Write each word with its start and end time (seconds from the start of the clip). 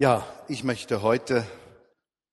Ja, 0.00 0.26
ich 0.48 0.64
möchte 0.64 1.02
heute, 1.02 1.46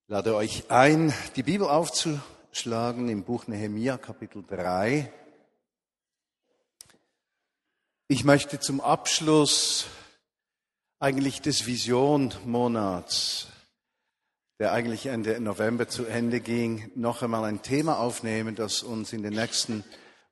lade 0.08 0.34
euch 0.34 0.68
ein, 0.68 1.14
die 1.36 1.44
Bibel 1.44 1.68
aufzuschlagen 1.68 3.08
im 3.08 3.22
Buch 3.22 3.46
Nehemia 3.46 3.98
Kapitel 3.98 4.42
3. 4.44 5.12
Ich 8.08 8.24
möchte 8.24 8.58
zum 8.58 8.80
Abschluss 8.80 9.86
eigentlich 10.98 11.40
des 11.40 11.64
Visionmonats, 11.64 13.46
der 14.58 14.72
eigentlich 14.72 15.06
Ende 15.06 15.40
November 15.40 15.86
zu 15.86 16.04
Ende 16.04 16.40
ging, 16.40 16.90
noch 16.96 17.22
einmal 17.22 17.44
ein 17.44 17.62
Thema 17.62 18.00
aufnehmen, 18.00 18.56
das 18.56 18.82
uns 18.82 19.12
in 19.12 19.22
den 19.22 19.34
nächsten 19.34 19.84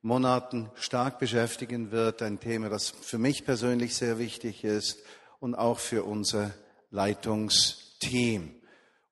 Monaten 0.02 0.68
stark 0.74 1.20
beschäftigen 1.20 1.92
wird. 1.92 2.22
Ein 2.22 2.40
Thema, 2.40 2.70
das 2.70 2.90
für 2.90 3.18
mich 3.18 3.44
persönlich 3.44 3.94
sehr 3.94 4.18
wichtig 4.18 4.64
ist 4.64 4.98
und 5.38 5.54
auch 5.54 5.78
für 5.78 6.02
unser 6.02 6.50
Leitungsteam. 6.90 8.60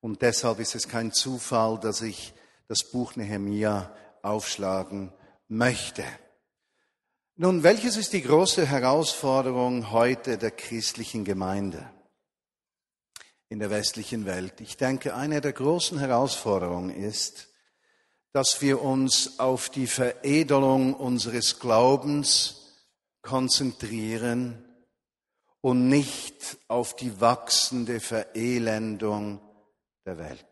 Und 0.00 0.22
deshalb 0.22 0.60
ist 0.60 0.74
es 0.74 0.88
kein 0.88 1.12
Zufall, 1.12 1.78
dass 1.80 2.02
ich 2.02 2.34
das 2.68 2.84
Buch 2.90 3.16
Nehemia 3.16 3.94
aufschlagen 4.22 5.12
möchte. 5.48 6.04
Nun, 7.36 7.62
welches 7.62 7.96
ist 7.96 8.12
die 8.12 8.22
große 8.22 8.66
Herausforderung 8.66 9.90
heute 9.92 10.38
der 10.38 10.50
christlichen 10.50 11.24
Gemeinde 11.24 11.88
in 13.48 13.60
der 13.60 13.70
westlichen 13.70 14.26
Welt? 14.26 14.60
Ich 14.60 14.76
denke, 14.76 15.14
eine 15.14 15.40
der 15.40 15.52
großen 15.52 15.98
Herausforderungen 15.98 16.90
ist, 16.90 17.48
dass 18.32 18.60
wir 18.60 18.82
uns 18.82 19.38
auf 19.38 19.70
die 19.70 19.86
Veredelung 19.86 20.94
unseres 20.94 21.60
Glaubens 21.60 22.66
konzentrieren 23.22 24.67
und 25.68 25.86
nicht 25.86 26.56
auf 26.68 26.96
die 26.96 27.20
wachsende 27.20 28.00
Verelendung 28.00 29.38
der 30.06 30.16
Welt. 30.16 30.46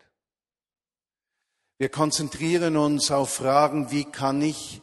Wir 1.79 1.89
konzentrieren 1.89 2.77
uns 2.77 3.11
auf 3.11 3.31
Fragen, 3.31 3.91
wie 3.91 4.05
kann 4.05 4.43
ich 4.43 4.83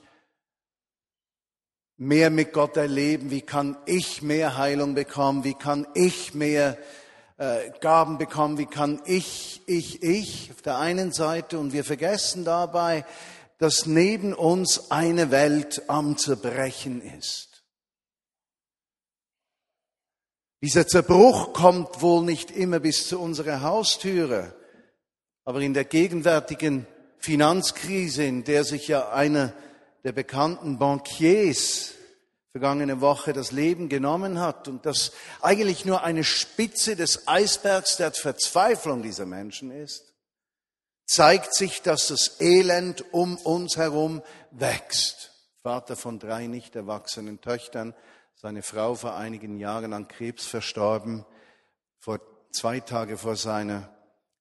mehr 1.98 2.32
mit 2.32 2.52
Gott 2.52 2.78
erleben, 2.78 3.30
wie 3.30 3.44
kann 3.44 3.78
ich 3.86 4.24
mehr 4.24 4.58
Heilung 4.58 4.96
bekommen, 4.96 5.44
wie 5.44 5.54
kann 5.54 5.86
ich 5.94 6.34
mehr 6.34 6.80
äh, 7.38 7.70
Gaben 7.80 8.18
bekommen, 8.18 8.58
wie 8.58 8.66
kann 8.66 9.04
ich, 9.06 9.62
ich, 9.68 10.02
ich 10.02 10.50
auf 10.50 10.64
der 10.64 10.80
einen 10.80 11.12
Seite 11.12 11.60
und 11.60 11.74
wir 11.74 11.84
vergessen 11.84 12.44
dabei, 12.44 13.06
dass 13.60 13.86
neben 13.86 14.34
uns 14.34 14.90
eine 14.90 15.30
Welt 15.30 15.84
am 15.90 16.18
Zerbrechen 16.18 17.04
ist. 17.20 17.53
Dieser 20.64 20.88
Zerbruch 20.88 21.52
kommt 21.52 22.02
wohl 22.02 22.24
nicht 22.24 22.50
immer 22.50 22.80
bis 22.80 23.10
zu 23.10 23.20
unserer 23.20 23.64
Haustüre, 23.64 24.56
aber 25.44 25.60
in 25.60 25.74
der 25.74 25.84
gegenwärtigen 25.84 26.88
Finanzkrise, 27.18 28.24
in 28.24 28.46
der 28.46 28.64
sich 28.64 28.88
ja 28.88 29.10
einer 29.10 29.52
der 30.06 30.14
bekannten 30.14 30.80
Bankiers 30.80 31.96
vergangene 32.52 33.02
Woche 33.02 33.34
das 33.34 33.52
Leben 33.52 33.90
genommen 33.90 34.40
hat 34.40 34.70
und 34.70 34.86
das 34.86 35.12
eigentlich 35.42 35.84
nur 35.84 36.06
eine 36.06 36.24
Spitze 36.24 36.96
des 36.96 37.28
Eisbergs 37.28 37.98
der 37.98 38.14
Verzweiflung 38.14 39.04
dieser 39.04 39.26
Menschen 39.26 39.70
ist, 39.70 40.14
zeigt 41.06 41.54
sich, 41.54 41.82
dass 41.82 42.08
das 42.08 42.40
Elend 42.40 43.04
um 43.14 43.36
uns 43.36 43.76
herum 43.76 44.22
wächst. 44.52 45.32
Vater 45.62 45.98
von 45.98 46.20
drei 46.20 46.48
nicht 46.48 46.78
erwachsenen 46.78 47.42
Töchtern 47.42 47.94
seine 48.44 48.62
Frau 48.62 48.94
vor 48.94 49.16
einigen 49.16 49.58
Jahren 49.58 49.94
an 49.94 50.10
Krebs 50.10 50.46
verstorben, 50.46 51.26
vor 51.98 52.20
zwei 52.52 52.82
Tage 52.82 53.18
vor 53.18 53.38
seiner 53.38 53.90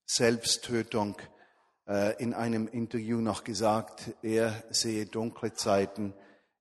Selbsttötung 0.07 1.17
äh, 1.87 2.21
in 2.21 2.35
einem 2.35 2.67
Interview 2.67 3.21
noch 3.21 3.45
gesagt, 3.45 4.11
er 4.23 4.61
sehe 4.71 5.07
dunkle 5.07 5.53
Zeiten 5.53 6.15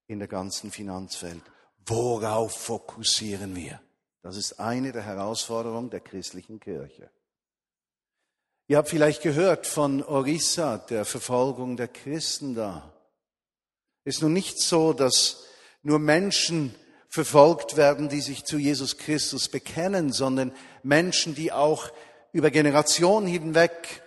in 0.06 0.19
der 0.19 0.28
ganzen 0.28 0.69
Finanzwelt. 0.69 1.41
Worauf 1.88 2.51
fokussieren 2.51 3.56
wir? 3.56 3.81
Das 4.22 4.38
ist 4.38 4.59
eine 4.59 4.91
der 4.91 5.01
Herausforderungen 5.01 5.90
der 5.90 6.01
christlichen 6.01 6.59
Kirche. 6.59 7.09
Ihr 8.68 8.78
habt 8.78 8.90
vielleicht 8.90 9.24
gehört 9.24 9.66
von 9.66 10.03
Orissa, 10.03 10.78
der 10.78 11.06
Verfolgung 11.06 11.75
der 11.75 11.88
Christen 11.88 12.53
da. 12.53 12.94
Ist 14.03 14.22
nun 14.22 14.31
nicht 14.31 14.59
so, 14.59 14.94
dass 14.94 15.44
nur 15.81 15.97
Menschen 15.97 16.75
verfolgt 17.12 17.76
werden, 17.76 18.08
die 18.08 18.22
sich 18.22 18.46
zu 18.46 18.58
Jesus 18.58 18.98
Christus 18.98 19.50
bekennen, 19.50 20.14
sondern 20.14 20.54
Menschen, 20.82 21.36
die 21.36 21.52
auch 21.52 21.92
über 22.32 22.50
Generationen 22.52 23.28
hinweg 23.28 24.02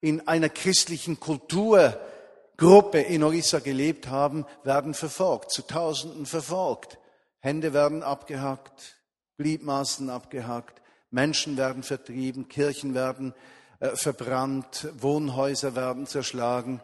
in 0.00 0.26
einer 0.26 0.48
christlichen 0.48 1.20
Kulturgruppe 1.20 3.00
in 3.00 3.22
Orissa 3.22 3.58
gelebt 3.58 4.08
haben, 4.08 4.46
werden 4.64 4.94
verfolgt, 4.94 5.52
zu 5.52 5.62
Tausenden 5.62 6.24
verfolgt. 6.24 6.98
Hände 7.40 7.74
werden 7.74 8.02
abgehackt, 8.02 8.96
Gliedmaßen 9.36 10.08
abgehackt, 10.08 10.80
Menschen 11.10 11.58
werden 11.58 11.82
vertrieben, 11.82 12.48
Kirchen 12.48 12.94
werden 12.94 13.34
äh, 13.80 13.90
verbrannt, 13.96 14.88
Wohnhäuser 14.98 15.76
werden 15.76 16.06
zerschlagen. 16.06 16.80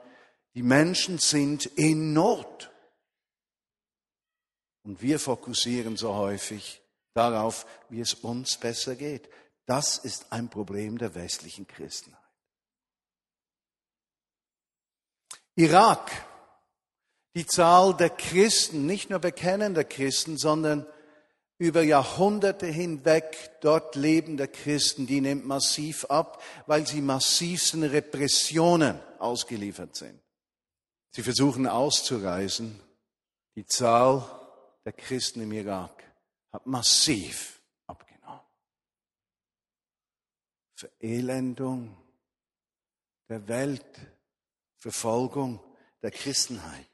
Die 0.55 0.63
Menschen 0.63 1.17
sind 1.17 1.65
in 1.65 2.13
Not. 2.13 2.72
Und 4.85 5.01
wir 5.01 5.19
fokussieren 5.19 5.97
so 5.97 6.15
häufig 6.15 6.83
darauf, 7.15 7.67
wie 7.89 8.01
es 8.01 8.15
uns 8.15 8.57
besser 8.57 8.97
geht. 8.97 9.29
Das 9.67 9.99
ist 9.99 10.33
ein 10.33 10.49
Problem 10.49 10.99
der 10.99 11.15
westlichen 11.15 11.67
Christenheit. 11.67 12.19
Irak, 15.55 16.11
die 17.35 17.47
Zahl 17.47 17.95
der 17.95 18.11
Christen, 18.11 18.87
nicht 18.87 19.11
nur 19.11 19.19
bekennender 19.19 19.85
Christen, 19.85 20.37
sondern 20.39 20.87
über 21.59 21.83
Jahrhunderte 21.83 22.67
hinweg 22.67 23.53
dort 23.61 23.95
lebender 23.95 24.49
Christen, 24.49 25.07
die 25.07 25.21
nimmt 25.21 25.47
massiv 25.47 26.07
ab, 26.07 26.43
weil 26.67 26.87
sie 26.87 27.01
massivsten 27.01 27.85
Repressionen 27.85 28.99
ausgeliefert 29.19 29.95
sind. 29.95 30.21
Sie 31.13 31.23
versuchen 31.23 31.69
auszureisen. 31.69 32.81
Die 33.55 33.67
Zahl 33.67 34.25
der 34.85 34.93
Christen 34.93 35.43
im 35.43 35.53
Irak 35.53 36.03
hat 36.53 36.67
massiv 36.67 37.61
abgenommen. 37.87 38.41
Verelendung 40.75 41.97
der 43.29 43.47
Welt, 43.49 44.01
Verfolgung 44.79 45.61
der 46.03 46.11
Christenheit. 46.11 46.89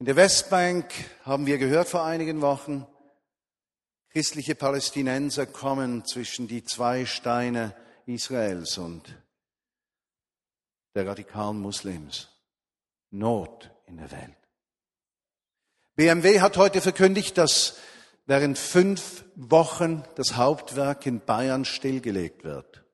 In 0.00 0.06
der 0.06 0.16
Westbank 0.16 0.92
haben 1.24 1.46
wir 1.46 1.58
gehört 1.58 1.88
vor 1.88 2.04
einigen 2.04 2.40
Wochen, 2.40 2.86
christliche 4.10 4.54
Palästinenser 4.54 5.46
kommen 5.46 6.04
zwischen 6.04 6.48
die 6.48 6.64
zwei 6.64 7.06
Steine 7.06 7.74
Israels 8.06 8.78
und 8.78 9.16
der 10.94 11.06
radikalen 11.06 11.60
Muslims. 11.60 12.28
Not 13.10 13.70
in 13.86 13.96
der 13.96 14.10
Welt. 14.10 14.47
BMW 15.98 16.40
hat 16.40 16.56
heute 16.58 16.80
verkündigt, 16.80 17.36
dass 17.38 17.76
während 18.24 18.56
fünf 18.56 19.24
Wochen 19.34 20.04
das 20.14 20.36
Hauptwerk 20.36 21.04
in 21.06 21.18
Bayern 21.18 21.64
stillgelegt 21.64 22.44
wird. 22.44 22.84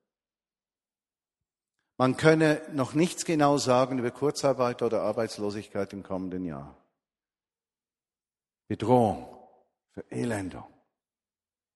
Man 1.99 2.17
könne 2.17 2.63
noch 2.73 2.95
nichts 2.95 3.27
genau 3.27 3.59
sagen 3.59 3.99
über 3.99 4.11
Kurzarbeit 4.11 4.81
oder 4.81 5.03
Arbeitslosigkeit 5.03 5.93
im 5.93 6.03
kommenden 6.03 6.47
Jahr. 6.47 6.79
Bedrohung, 8.69 9.29
Verelendung. 9.93 10.65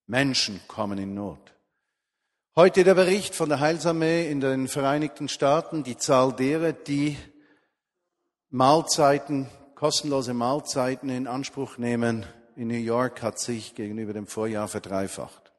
Menschen 0.07 0.63
kommen 0.67 0.97
in 0.97 1.13
Not. 1.13 1.55
Heute 2.57 2.85
der 2.85 2.95
Bericht 2.95 3.35
von 3.35 3.51
der 3.51 3.61
Heilsarmee 3.61 4.31
in 4.31 4.41
den 4.41 4.67
Vereinigten 4.67 5.29
Staaten, 5.29 5.85
die 5.85 5.99
Zahl 5.99 6.33
derer, 6.33 6.73
die 6.73 7.19
Mahlzeiten 8.49 9.51
kostenlose 9.79 10.35
Mahlzeiten 10.35 11.09
in 11.09 11.29
Anspruch 11.29 11.79
nehmen 11.79 12.27
in 12.57 12.67
New 12.67 12.75
York 12.75 13.23
hat 13.23 13.39
sich 13.39 13.77
gegenüber 13.77 14.13
dem 14.13 14.27
Vorjahr 14.27 14.67
verdreifacht. 14.67 15.53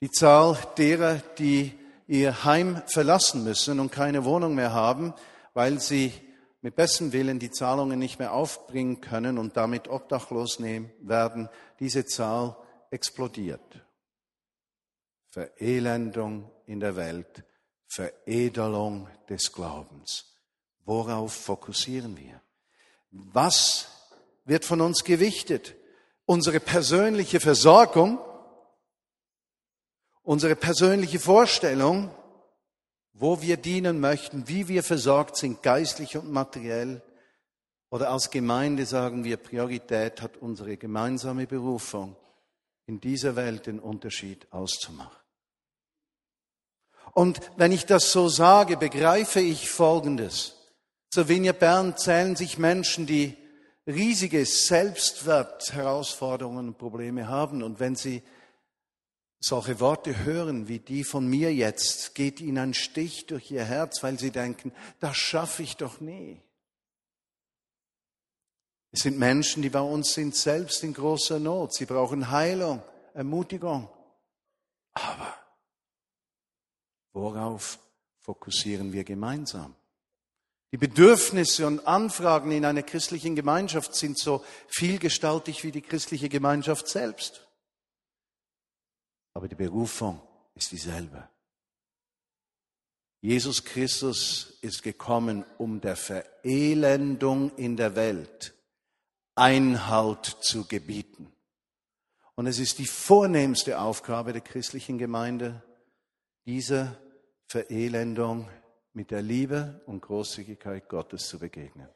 Die 0.00 0.10
Zahl 0.10 0.56
derer, 0.78 1.16
die 1.36 1.74
ihr 2.06 2.42
Heim 2.44 2.80
verlassen 2.86 3.44
müssen 3.44 3.80
und 3.80 3.92
keine 3.92 4.24
Wohnung 4.24 4.54
mehr 4.54 4.72
haben, 4.72 5.12
weil 5.52 5.78
sie 5.78 6.10
mit 6.62 6.74
bestem 6.74 7.12
Willen 7.12 7.38
die 7.38 7.50
Zahlungen 7.50 7.98
nicht 7.98 8.18
mehr 8.18 8.32
aufbringen 8.32 9.02
können 9.02 9.36
und 9.36 9.58
damit 9.58 9.88
obdachlos 9.88 10.58
werden, 10.58 11.50
diese 11.80 12.06
Zahl 12.06 12.56
explodiert. 12.90 13.84
Verelendung 15.28 16.50
in 16.64 16.80
der 16.80 16.96
Welt, 16.96 17.44
Veredelung 17.88 19.06
des 19.28 19.52
Glaubens. 19.52 20.34
Worauf 20.86 21.34
fokussieren 21.34 22.16
wir? 22.16 22.40
Was 23.10 23.88
wird 24.44 24.64
von 24.64 24.80
uns 24.80 25.04
gewichtet? 25.04 25.74
Unsere 26.26 26.60
persönliche 26.60 27.40
Versorgung 27.40 28.18
unsere 30.22 30.54
persönliche 30.54 31.18
Vorstellung, 31.18 32.08
wo 33.12 33.42
wir 33.42 33.56
dienen 33.56 33.98
möchten, 33.98 34.46
wie 34.46 34.68
wir 34.68 34.84
versorgt 34.84 35.36
sind, 35.36 35.62
geistlich 35.62 36.16
und 36.16 36.30
materiell. 36.30 37.02
Oder 37.90 38.10
als 38.10 38.30
Gemeinde 38.30 38.86
sagen 38.86 39.24
wir, 39.24 39.36
Priorität 39.36 40.22
hat 40.22 40.36
unsere 40.36 40.76
gemeinsame 40.76 41.48
Berufung, 41.48 42.14
in 42.86 43.00
dieser 43.00 43.34
Welt 43.34 43.66
den 43.66 43.80
Unterschied 43.80 44.46
auszumachen. 44.52 45.18
Und 47.12 47.40
wenn 47.56 47.72
ich 47.72 47.86
das 47.86 48.12
so 48.12 48.28
sage, 48.28 48.76
begreife 48.76 49.40
ich 49.40 49.68
Folgendes. 49.68 50.59
Zur 51.10 51.28
Vinja 51.28 51.52
Bern 51.52 51.96
zählen 51.96 52.36
sich 52.36 52.56
Menschen, 52.56 53.04
die 53.04 53.36
riesige 53.84 54.46
Selbstwertherausforderungen 54.46 56.68
und 56.68 56.78
Probleme 56.78 57.26
haben. 57.26 57.64
Und 57.64 57.80
wenn 57.80 57.96
sie 57.96 58.22
solche 59.40 59.80
Worte 59.80 60.24
hören 60.24 60.68
wie 60.68 60.78
die 60.78 61.02
von 61.02 61.26
mir 61.26 61.52
jetzt, 61.52 62.14
geht 62.14 62.40
ihnen 62.40 62.58
ein 62.58 62.74
Stich 62.74 63.26
durch 63.26 63.50
ihr 63.50 63.64
Herz, 63.64 64.04
weil 64.04 64.20
sie 64.20 64.30
denken, 64.30 64.70
das 65.00 65.16
schaffe 65.16 65.64
ich 65.64 65.76
doch 65.76 66.00
nie. 66.00 66.40
Es 68.92 69.00
sind 69.00 69.18
Menschen, 69.18 69.62
die 69.62 69.70
bei 69.70 69.80
uns 69.80 70.14
sind, 70.14 70.36
selbst 70.36 70.84
in 70.84 70.94
großer 70.94 71.40
Not. 71.40 71.74
Sie 71.74 71.86
brauchen 71.86 72.30
Heilung, 72.30 72.84
Ermutigung. 73.14 73.88
Aber 74.92 75.34
worauf 77.12 77.80
fokussieren 78.18 78.92
wir 78.92 79.02
gemeinsam? 79.02 79.74
Die 80.72 80.76
Bedürfnisse 80.76 81.66
und 81.66 81.86
Anfragen 81.86 82.52
in 82.52 82.64
einer 82.64 82.82
christlichen 82.82 83.34
Gemeinschaft 83.34 83.94
sind 83.94 84.18
so 84.18 84.44
vielgestaltig 84.68 85.64
wie 85.64 85.72
die 85.72 85.82
christliche 85.82 86.28
Gemeinschaft 86.28 86.86
selbst. 86.86 87.46
Aber 89.34 89.48
die 89.48 89.56
Berufung 89.56 90.22
ist 90.54 90.70
dieselbe. 90.70 91.28
Jesus 93.20 93.64
Christus 93.64 94.58
ist 94.62 94.82
gekommen, 94.82 95.44
um 95.58 95.80
der 95.80 95.96
Verelendung 95.96 97.54
in 97.56 97.76
der 97.76 97.96
Welt 97.96 98.54
Einhalt 99.34 100.24
zu 100.24 100.66
gebieten. 100.66 101.32
Und 102.34 102.46
es 102.46 102.58
ist 102.58 102.78
die 102.78 102.86
vornehmste 102.86 103.80
Aufgabe 103.80 104.32
der 104.32 104.40
christlichen 104.40 104.98
Gemeinde, 104.98 105.62
dieser 106.46 106.96
Verelendung 107.46 108.48
mit 108.92 109.10
der 109.10 109.22
Liebe 109.22 109.82
und 109.86 110.02
Großzügigkeit 110.02 110.88
Gottes 110.88 111.28
zu 111.28 111.38
begegnen. 111.38 111.88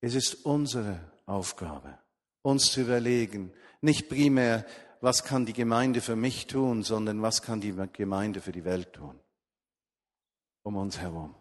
Es 0.00 0.14
ist 0.14 0.46
unsere 0.46 1.00
Aufgabe, 1.26 1.98
uns 2.42 2.70
zu 2.70 2.82
überlegen, 2.82 3.52
nicht 3.80 4.08
primär, 4.08 4.64
was 5.00 5.24
kann 5.24 5.46
die 5.46 5.52
Gemeinde 5.52 6.00
für 6.00 6.16
mich 6.16 6.46
tun, 6.46 6.82
sondern 6.82 7.22
was 7.22 7.42
kann 7.42 7.60
die 7.60 7.74
Gemeinde 7.92 8.40
für 8.40 8.52
die 8.52 8.64
Welt 8.64 8.92
tun, 8.92 9.18
um 10.62 10.76
uns 10.76 10.98
herum, 10.98 11.34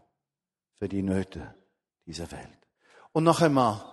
für 0.75 0.89
die 0.89 1.01
Nöte 1.01 1.55
dieser 2.05 2.31
Welt. 2.31 2.57
Und 3.11 3.23
noch 3.23 3.41
einmal, 3.41 3.83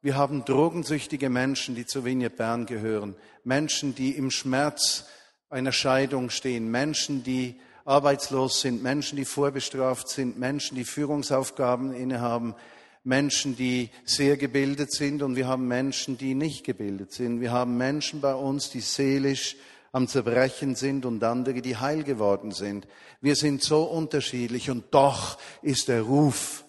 wir 0.00 0.16
haben 0.16 0.44
drogensüchtige 0.44 1.30
Menschen, 1.30 1.74
die 1.74 1.86
zu 1.86 2.04
Vignette 2.04 2.36
Bern 2.36 2.66
gehören, 2.66 3.16
Menschen, 3.42 3.94
die 3.94 4.14
im 4.16 4.30
Schmerz 4.30 5.06
einer 5.48 5.72
Scheidung 5.72 6.30
stehen, 6.30 6.70
Menschen, 6.70 7.22
die 7.24 7.60
arbeitslos 7.84 8.60
sind, 8.60 8.82
Menschen, 8.82 9.16
die 9.16 9.24
vorbestraft 9.24 10.08
sind, 10.08 10.38
Menschen, 10.38 10.76
die 10.76 10.84
Führungsaufgaben 10.84 11.92
innehaben, 11.94 12.54
Menschen, 13.02 13.54
die 13.56 13.90
sehr 14.04 14.38
gebildet 14.38 14.92
sind 14.92 15.22
und 15.22 15.36
wir 15.36 15.46
haben 15.46 15.68
Menschen, 15.68 16.16
die 16.16 16.34
nicht 16.34 16.64
gebildet 16.64 17.12
sind. 17.12 17.40
Wir 17.40 17.52
haben 17.52 17.76
Menschen 17.76 18.22
bei 18.22 18.34
uns, 18.34 18.70
die 18.70 18.80
seelisch 18.80 19.56
am 19.92 20.08
Zerbrechen 20.08 20.74
sind 20.74 21.04
und 21.04 21.22
andere, 21.22 21.60
die 21.60 21.76
heil 21.76 22.02
geworden 22.02 22.50
sind. 22.50 22.88
Wir 23.20 23.36
sind 23.36 23.62
so 23.62 23.84
unterschiedlich 23.84 24.70
und 24.70 24.86
doch 24.92 25.38
ist 25.62 25.88
der 25.88 26.02
Ruf 26.02 26.64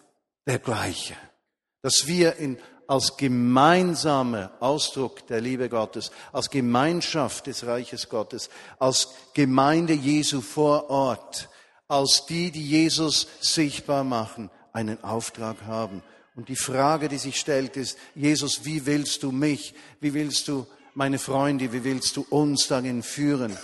der 0.45 0.59
gleiche, 0.59 1.15
dass 1.81 2.05
wir 2.05 2.35
in 2.35 2.57
als 2.87 3.17
gemeinsamer 3.17 4.51
Ausdruck 4.59 5.25
der 5.27 5.41
Liebe 5.41 5.69
Gottes, 5.69 6.11
als 6.31 6.49
Gemeinschaft 6.49 7.47
des 7.47 7.65
Reiches 7.65 8.09
Gottes, 8.09 8.49
als 8.79 9.09
Gemeinde 9.33 9.93
Jesu 9.93 10.41
vor 10.41 10.89
Ort, 10.89 11.49
als 11.87 12.25
die, 12.27 12.51
die 12.51 12.67
Jesus 12.67 13.27
sichtbar 13.39 14.03
machen, 14.03 14.49
einen 14.73 15.03
Auftrag 15.03 15.63
haben. 15.65 16.03
Und 16.35 16.49
die 16.49 16.55
Frage, 16.55 17.07
die 17.07 17.17
sich 17.17 17.39
stellt, 17.39 17.77
ist, 17.77 17.97
Jesus, 18.13 18.65
wie 18.65 18.85
willst 18.85 19.23
du 19.23 19.31
mich, 19.31 19.73
wie 20.01 20.13
willst 20.13 20.47
du 20.47 20.67
meine 20.93 21.19
Freunde, 21.19 21.71
wie 21.71 21.83
willst 21.83 22.17
du 22.17 22.25
uns 22.29 22.67
darin 22.67 23.03
führen, 23.03 23.57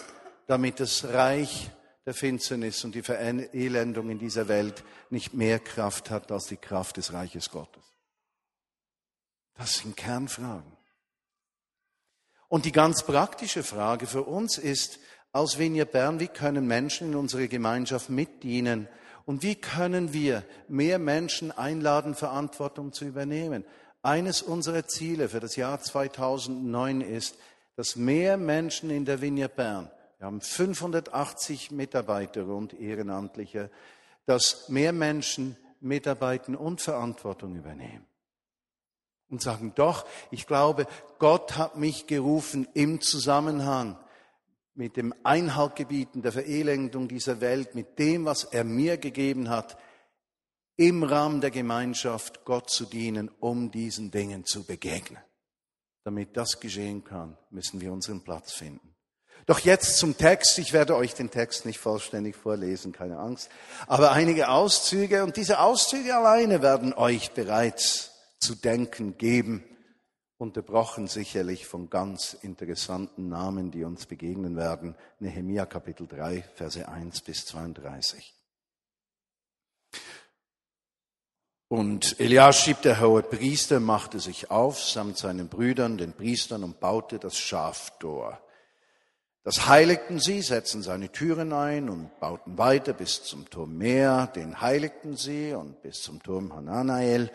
damit 0.47 0.79
das 0.79 1.05
Reich 1.05 1.69
der 2.05 2.13
Finsternis 2.13 2.83
und 2.83 2.95
die 2.95 3.03
Verelendung 3.03 4.09
in 4.09 4.19
dieser 4.19 4.47
Welt 4.47 4.83
nicht 5.09 5.33
mehr 5.33 5.59
Kraft 5.59 6.09
hat 6.09 6.31
als 6.31 6.45
die 6.45 6.57
Kraft 6.57 6.97
des 6.97 7.13
Reiches 7.13 7.49
Gottes. 7.49 7.90
Das 9.57 9.73
sind 9.73 9.95
Kernfragen. 9.97 10.71
Und 12.47 12.65
die 12.65 12.71
ganz 12.71 13.03
praktische 13.03 13.63
Frage 13.63 14.07
für 14.07 14.23
uns 14.23 14.57
ist, 14.57 14.99
aus 15.31 15.57
Venia 15.57 15.85
Bern, 15.85 16.19
wie 16.19 16.27
können 16.27 16.67
Menschen 16.67 17.11
in 17.11 17.15
unsere 17.15 17.47
Gemeinschaft 17.47 18.09
mitdienen 18.09 18.89
und 19.25 19.43
wie 19.43 19.55
können 19.55 20.11
wir 20.11 20.43
mehr 20.67 20.99
Menschen 20.99 21.51
einladen, 21.51 22.15
Verantwortung 22.15 22.91
zu 22.91 23.05
übernehmen? 23.05 23.63
Eines 24.01 24.41
unserer 24.41 24.87
Ziele 24.87 25.29
für 25.29 25.39
das 25.39 25.55
Jahr 25.55 25.79
2009 25.79 27.01
ist, 27.01 27.37
dass 27.77 27.95
mehr 27.95 28.35
Menschen 28.35 28.89
in 28.89 29.05
der 29.05 29.21
Vinia 29.21 29.47
Bern, 29.47 29.89
wir 30.17 30.27
haben 30.27 30.41
580 30.41 31.71
Mitarbeiter 31.71 32.45
und 32.47 32.73
Ehrenamtliche, 32.73 33.69
dass 34.25 34.67
mehr 34.67 34.91
Menschen 34.91 35.55
mitarbeiten 35.79 36.55
und 36.55 36.81
Verantwortung 36.81 37.55
übernehmen 37.55 38.05
und 39.31 39.41
sagen, 39.41 39.71
doch, 39.75 40.05
ich 40.29 40.45
glaube, 40.45 40.85
Gott 41.17 41.57
hat 41.57 41.77
mich 41.77 42.05
gerufen 42.05 42.67
im 42.73 43.01
Zusammenhang 43.01 43.97
mit 44.75 44.97
dem 44.97 45.13
Einhaltgebieten 45.23 46.21
der 46.21 46.31
Verelendung 46.31 47.07
dieser 47.07 47.41
Welt, 47.41 47.73
mit 47.73 47.97
dem, 47.97 48.25
was 48.25 48.43
er 48.43 48.63
mir 48.63 48.97
gegeben 48.97 49.49
hat, 49.49 49.77
im 50.75 51.03
Rahmen 51.03 51.41
der 51.41 51.51
Gemeinschaft 51.51 52.45
Gott 52.45 52.69
zu 52.69 52.85
dienen, 52.85 53.29
um 53.39 53.71
diesen 53.71 54.11
Dingen 54.11 54.45
zu 54.45 54.63
begegnen. 54.63 55.21
Damit 56.03 56.35
das 56.35 56.59
geschehen 56.59 57.03
kann, 57.03 57.37
müssen 57.51 57.81
wir 57.81 57.91
unseren 57.91 58.23
Platz 58.23 58.53
finden. 58.53 58.95
Doch 59.45 59.59
jetzt 59.59 59.97
zum 59.97 60.17
Text. 60.17 60.57
Ich 60.59 60.71
werde 60.73 60.95
euch 60.95 61.13
den 61.13 61.31
Text 61.31 61.65
nicht 61.65 61.79
vollständig 61.79 62.35
vorlesen, 62.35 62.91
keine 62.91 63.17
Angst. 63.17 63.49
Aber 63.87 64.11
einige 64.11 64.49
Auszüge 64.49 65.23
und 65.23 65.35
diese 65.37 65.59
Auszüge 65.59 66.15
alleine 66.15 66.61
werden 66.61 66.93
euch 66.93 67.31
bereits 67.31 68.10
zu 68.41 68.55
denken 68.55 69.17
geben, 69.17 69.63
unterbrochen 70.37 71.07
sicherlich 71.07 71.67
von 71.67 71.89
ganz 71.89 72.33
interessanten 72.33 73.29
Namen, 73.29 73.69
die 73.71 73.83
uns 73.83 74.07
begegnen 74.07 74.57
werden. 74.57 74.95
Nehemia 75.19 75.65
Kapitel 75.67 76.07
3, 76.07 76.43
Verse 76.55 76.89
1 76.89 77.21
bis 77.21 77.45
32. 77.45 78.33
Und 81.67 82.19
Eliaschib, 82.19 82.81
der 82.81 82.99
hohe 82.99 83.23
Priester, 83.23 83.79
machte 83.79 84.19
sich 84.19 84.51
auf 84.51 84.83
samt 84.83 85.17
seinen 85.17 85.47
Brüdern, 85.47 85.97
den 85.97 86.11
Priestern, 86.11 86.63
und 86.63 86.79
baute 86.81 87.19
das 87.19 87.37
Schaftor. 87.37 88.41
Das 89.43 89.67
heiligten 89.67 90.19
sie, 90.19 90.41
setzten 90.41 90.81
seine 90.81 91.11
Türen 91.11 91.53
ein 91.53 91.89
und 91.89 92.19
bauten 92.19 92.57
weiter 92.57 92.93
bis 92.93 93.23
zum 93.23 93.49
Turm 93.49 93.77
Meer, 93.77 94.27
den 94.35 94.59
heiligten 94.59 95.15
sie 95.15 95.53
und 95.53 95.81
bis 95.81 96.01
zum 96.01 96.21
Turm 96.21 96.53
Hananael 96.53 97.31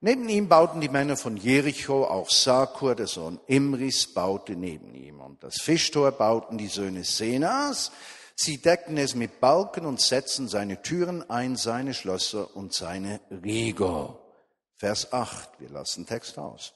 Neben 0.00 0.28
ihm 0.28 0.48
bauten 0.48 0.80
die 0.80 0.88
Männer 0.88 1.16
von 1.16 1.36
Jericho, 1.36 2.04
auch 2.04 2.30
Sakur, 2.30 2.94
der 2.94 3.08
Sohn 3.08 3.40
Imris, 3.48 4.14
baute 4.14 4.54
neben 4.54 4.94
ihm. 4.94 5.20
Und 5.20 5.42
das 5.42 5.60
Fischtor 5.60 6.12
bauten 6.12 6.56
die 6.56 6.68
Söhne 6.68 7.02
Senas. 7.02 7.90
Sie 8.36 8.58
deckten 8.58 8.96
es 8.96 9.16
mit 9.16 9.40
Balken 9.40 9.84
und 9.84 10.00
setzten 10.00 10.46
seine 10.46 10.82
Türen 10.82 11.28
ein, 11.28 11.56
seine 11.56 11.94
Schlösser 11.94 12.54
und 12.54 12.72
seine 12.72 13.20
Riegel. 13.42 14.10
Vers 14.76 15.12
8, 15.12 15.58
wir 15.58 15.70
lassen 15.70 16.06
Text 16.06 16.38
aus. 16.38 16.74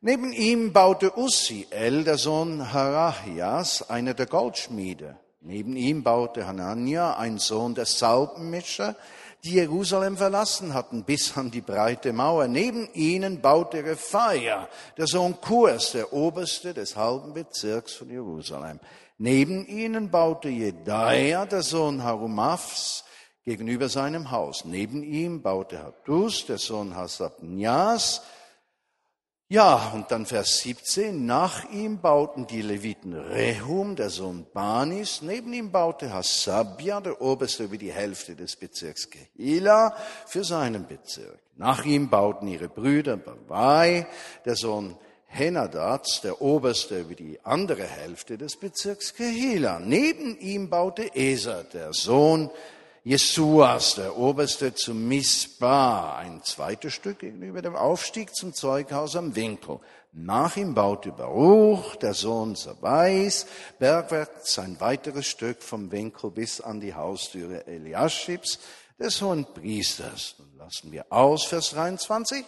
Neben 0.00 0.32
ihm 0.32 0.72
baute 0.72 1.18
Ussiel, 1.18 2.04
der 2.04 2.16
Sohn 2.16 2.72
Harachias, 2.72 3.90
einer 3.90 4.14
der 4.14 4.26
Goldschmiede. 4.26 5.18
Neben 5.40 5.76
ihm 5.76 6.02
baute 6.02 6.46
Hanania, 6.46 7.16
ein 7.16 7.38
Sohn 7.38 7.74
der 7.74 7.86
Salbenmischer, 7.86 8.96
die 9.44 9.54
Jerusalem 9.54 10.16
verlassen 10.16 10.74
hatten, 10.74 11.04
bis 11.04 11.36
an 11.36 11.50
die 11.50 11.60
breite 11.60 12.12
Mauer. 12.12 12.48
Neben 12.48 12.92
ihnen 12.94 13.40
baute 13.40 13.84
Rephaia, 13.84 14.68
der 14.96 15.06
Sohn 15.06 15.40
Kurs, 15.40 15.92
der 15.92 16.12
Oberste 16.12 16.74
des 16.74 16.96
halben 16.96 17.32
Bezirks 17.32 17.94
von 17.94 18.10
Jerusalem. 18.10 18.80
Neben 19.18 19.66
ihnen 19.66 20.10
baute 20.10 20.48
Jedaia, 20.48 21.46
der 21.46 21.62
Sohn 21.62 22.02
Harumafs, 22.02 23.04
gegenüber 23.44 23.88
seinem 23.88 24.32
Haus. 24.32 24.64
Neben 24.64 25.04
ihm 25.04 25.40
baute 25.40 25.82
Hattus, 25.82 26.46
der 26.46 26.58
Sohn 26.58 26.96
Hasabnias, 26.96 28.22
Ja, 29.48 29.92
und 29.94 30.10
dann 30.10 30.26
Vers 30.26 30.58
17. 30.58 31.24
Nach 31.24 31.70
ihm 31.70 32.00
bauten 32.00 32.48
die 32.48 32.62
Leviten 32.62 33.12
Rehum, 33.12 33.94
der 33.94 34.10
Sohn 34.10 34.44
Banis. 34.52 35.22
Neben 35.22 35.52
ihm 35.52 35.70
baute 35.70 36.12
Hasabia, 36.12 37.00
der 37.00 37.22
Oberste 37.22 37.62
über 37.62 37.76
die 37.76 37.92
Hälfte 37.92 38.34
des 38.34 38.56
Bezirks 38.56 39.08
Kehila, 39.08 39.94
für 40.26 40.42
seinen 40.42 40.88
Bezirk. 40.88 41.38
Nach 41.54 41.84
ihm 41.84 42.10
bauten 42.10 42.48
ihre 42.48 42.68
Brüder 42.68 43.16
Bavai, 43.16 44.08
der 44.44 44.56
Sohn 44.56 44.98
Henadats, 45.26 46.22
der 46.22 46.42
Oberste 46.42 47.02
über 47.02 47.14
die 47.14 47.38
andere 47.44 47.84
Hälfte 47.84 48.38
des 48.38 48.56
Bezirks 48.56 49.14
Kehila. 49.14 49.78
Neben 49.78 50.36
ihm 50.40 50.70
baute 50.70 51.14
Eser, 51.14 51.62
der 51.62 51.92
Sohn 51.92 52.50
Jesuas, 53.06 53.94
der 53.94 54.18
Oberste 54.18 54.74
zu 54.74 54.92
Mispa, 54.92 56.16
ein 56.16 56.42
zweites 56.42 56.92
Stück 56.92 57.20
gegenüber 57.20 57.62
dem 57.62 57.76
Aufstieg 57.76 58.34
zum 58.34 58.52
Zeughaus 58.52 59.14
am 59.14 59.36
Winkel. 59.36 59.78
Nach 60.10 60.56
ihm 60.56 60.74
baute 60.74 61.12
Baruch, 61.12 61.94
der 61.94 62.14
Sohn 62.14 62.56
Sabais, 62.56 63.46
bergwärts 63.78 64.58
ein 64.58 64.80
weiteres 64.80 65.28
Stück 65.28 65.62
vom 65.62 65.92
Winkel 65.92 66.32
bis 66.32 66.60
an 66.60 66.80
die 66.80 66.94
Haustüre 66.94 67.68
Eliaschibs, 67.68 68.58
des 68.98 69.22
hohen 69.22 69.46
Priesters. 69.54 70.34
Nun 70.40 70.56
lassen 70.58 70.90
wir 70.90 71.06
aus 71.10 71.44
Vers 71.44 71.70
23, 71.70 72.44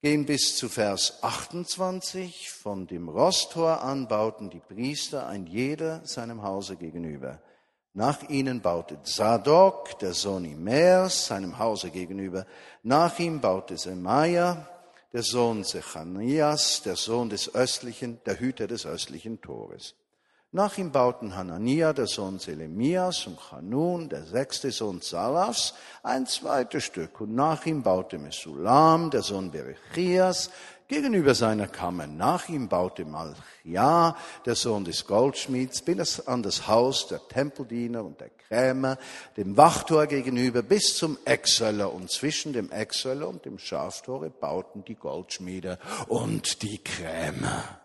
gehen 0.00 0.26
bis 0.26 0.54
zu 0.54 0.68
Vers 0.68 1.24
28. 1.24 2.52
Von 2.52 2.86
dem 2.86 3.08
Rosttor 3.08 3.82
an 3.82 4.06
bauten 4.06 4.48
die 4.48 4.60
Priester 4.60 5.26
ein 5.26 5.48
jeder 5.48 6.06
seinem 6.06 6.44
Hause 6.44 6.76
gegenüber. 6.76 7.40
Nach 7.94 8.22
ihnen 8.30 8.62
baute 8.62 9.02
Zadok, 9.02 9.98
der 9.98 10.14
Sohn 10.14 10.46
Imers, 10.46 11.26
seinem 11.26 11.58
Hause 11.58 11.90
gegenüber. 11.90 12.46
Nach 12.82 13.18
ihm 13.18 13.42
baute 13.42 13.76
Semaia, 13.76 14.66
der 15.12 15.22
Sohn 15.22 15.62
Sechanias, 15.62 16.82
der 16.82 16.96
Sohn 16.96 17.28
des 17.28 17.54
östlichen, 17.54 18.18
der 18.24 18.40
Hüter 18.40 18.66
des 18.66 18.86
östlichen 18.86 19.42
Tores. 19.42 19.94
Nach 20.52 20.76
ihm 20.78 20.90
bauten 20.90 21.36
Hanania, 21.36 21.92
der 21.92 22.06
Sohn 22.06 22.38
Selemias, 22.38 23.26
und 23.26 23.52
Hanun, 23.52 24.08
der 24.08 24.24
sechste 24.24 24.70
Sohn 24.70 25.02
Salafs, 25.02 25.74
ein 26.02 26.26
zweites 26.26 26.84
Stück. 26.84 27.20
Und 27.20 27.34
nach 27.34 27.66
ihm 27.66 27.82
baute 27.82 28.18
Mesulam, 28.18 29.10
der 29.10 29.22
Sohn 29.22 29.50
Berechias, 29.50 30.50
gegenüber 30.92 31.34
seiner 31.34 31.68
Kammer. 31.68 32.06
Nach 32.06 32.50
ihm 32.50 32.68
baute 32.68 33.06
Malchia, 33.06 34.14
der 34.44 34.54
Sohn 34.54 34.84
des 34.84 35.06
Goldschmieds, 35.06 35.80
bis 35.82 36.20
an 36.20 36.42
das 36.42 36.68
Haus 36.68 37.08
der 37.08 37.26
Tempeldiener 37.28 38.04
und 38.04 38.20
der 38.20 38.28
Krämer, 38.28 38.98
dem 39.38 39.56
Wachtor 39.56 40.06
gegenüber 40.06 40.62
bis 40.62 40.94
zum 40.94 41.16
Exzöller. 41.24 41.92
Und 41.92 42.10
zwischen 42.10 42.52
dem 42.52 42.70
Exzöller 42.70 43.26
und 43.26 43.46
dem 43.46 43.58
Schaftore 43.58 44.28
bauten 44.28 44.84
die 44.84 44.94
Goldschmiede 44.94 45.78
und 46.08 46.62
die 46.62 46.78
Krämer. 46.78 47.80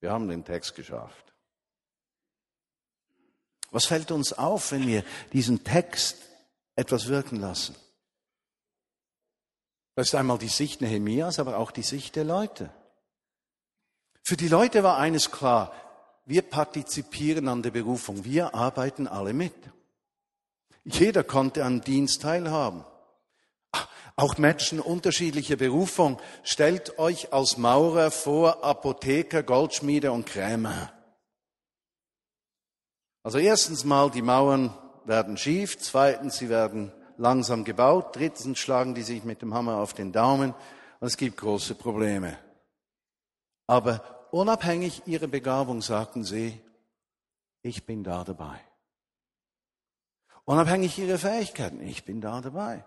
Wir 0.00 0.10
haben 0.10 0.28
den 0.28 0.44
Text 0.44 0.74
geschafft. 0.74 1.32
Was 3.70 3.86
fällt 3.86 4.10
uns 4.10 4.32
auf, 4.32 4.72
wenn 4.72 4.88
wir 4.88 5.04
diesen 5.32 5.62
Text 5.62 6.16
etwas 6.74 7.06
wirken 7.06 7.36
lassen? 7.36 7.76
Das 10.00 10.08
ist 10.08 10.14
einmal 10.14 10.38
die 10.38 10.48
Sicht 10.48 10.80
Nehemias, 10.80 11.38
aber 11.38 11.58
auch 11.58 11.70
die 11.70 11.82
Sicht 11.82 12.16
der 12.16 12.24
Leute. 12.24 12.70
Für 14.22 14.38
die 14.38 14.48
Leute 14.48 14.82
war 14.82 14.96
eines 14.96 15.30
klar, 15.30 15.74
wir 16.24 16.40
partizipieren 16.40 17.48
an 17.48 17.62
der 17.62 17.70
Berufung, 17.70 18.24
wir 18.24 18.54
arbeiten 18.54 19.06
alle 19.06 19.34
mit. 19.34 19.52
Jeder 20.84 21.22
konnte 21.22 21.66
an 21.66 21.82
Dienst 21.82 22.22
teilhaben. 22.22 22.86
Auch 24.16 24.38
Menschen 24.38 24.80
unterschiedlicher 24.80 25.56
Berufung. 25.56 26.18
Stellt 26.44 26.98
euch 26.98 27.34
als 27.34 27.58
Maurer 27.58 28.10
vor 28.10 28.64
Apotheker, 28.64 29.42
Goldschmiede 29.42 30.12
und 30.12 30.24
Krämer. 30.24 30.94
Also 33.22 33.36
erstens 33.36 33.84
mal, 33.84 34.10
die 34.10 34.22
Mauern 34.22 34.74
werden 35.04 35.36
schief. 35.36 35.76
Zweitens, 35.78 36.38
sie 36.38 36.48
werden 36.48 36.90
langsam 37.20 37.64
gebaut. 37.64 38.16
Drittens 38.16 38.58
schlagen 38.58 38.94
die 38.94 39.02
sich 39.02 39.22
mit 39.24 39.42
dem 39.42 39.54
Hammer 39.54 39.76
auf 39.76 39.94
den 39.94 40.10
Daumen 40.10 40.54
und 40.98 41.06
es 41.06 41.16
gibt 41.16 41.36
große 41.36 41.74
Probleme. 41.74 42.36
Aber 43.66 44.26
unabhängig 44.32 45.02
ihrer 45.06 45.28
Begabung 45.28 45.82
sagten 45.82 46.24
sie, 46.24 46.60
ich 47.62 47.84
bin 47.84 48.02
da 48.02 48.24
dabei. 48.24 48.58
Unabhängig 50.44 50.98
ihrer 50.98 51.18
Fähigkeiten, 51.18 51.80
ich 51.82 52.04
bin 52.04 52.20
da 52.20 52.40
dabei. 52.40 52.84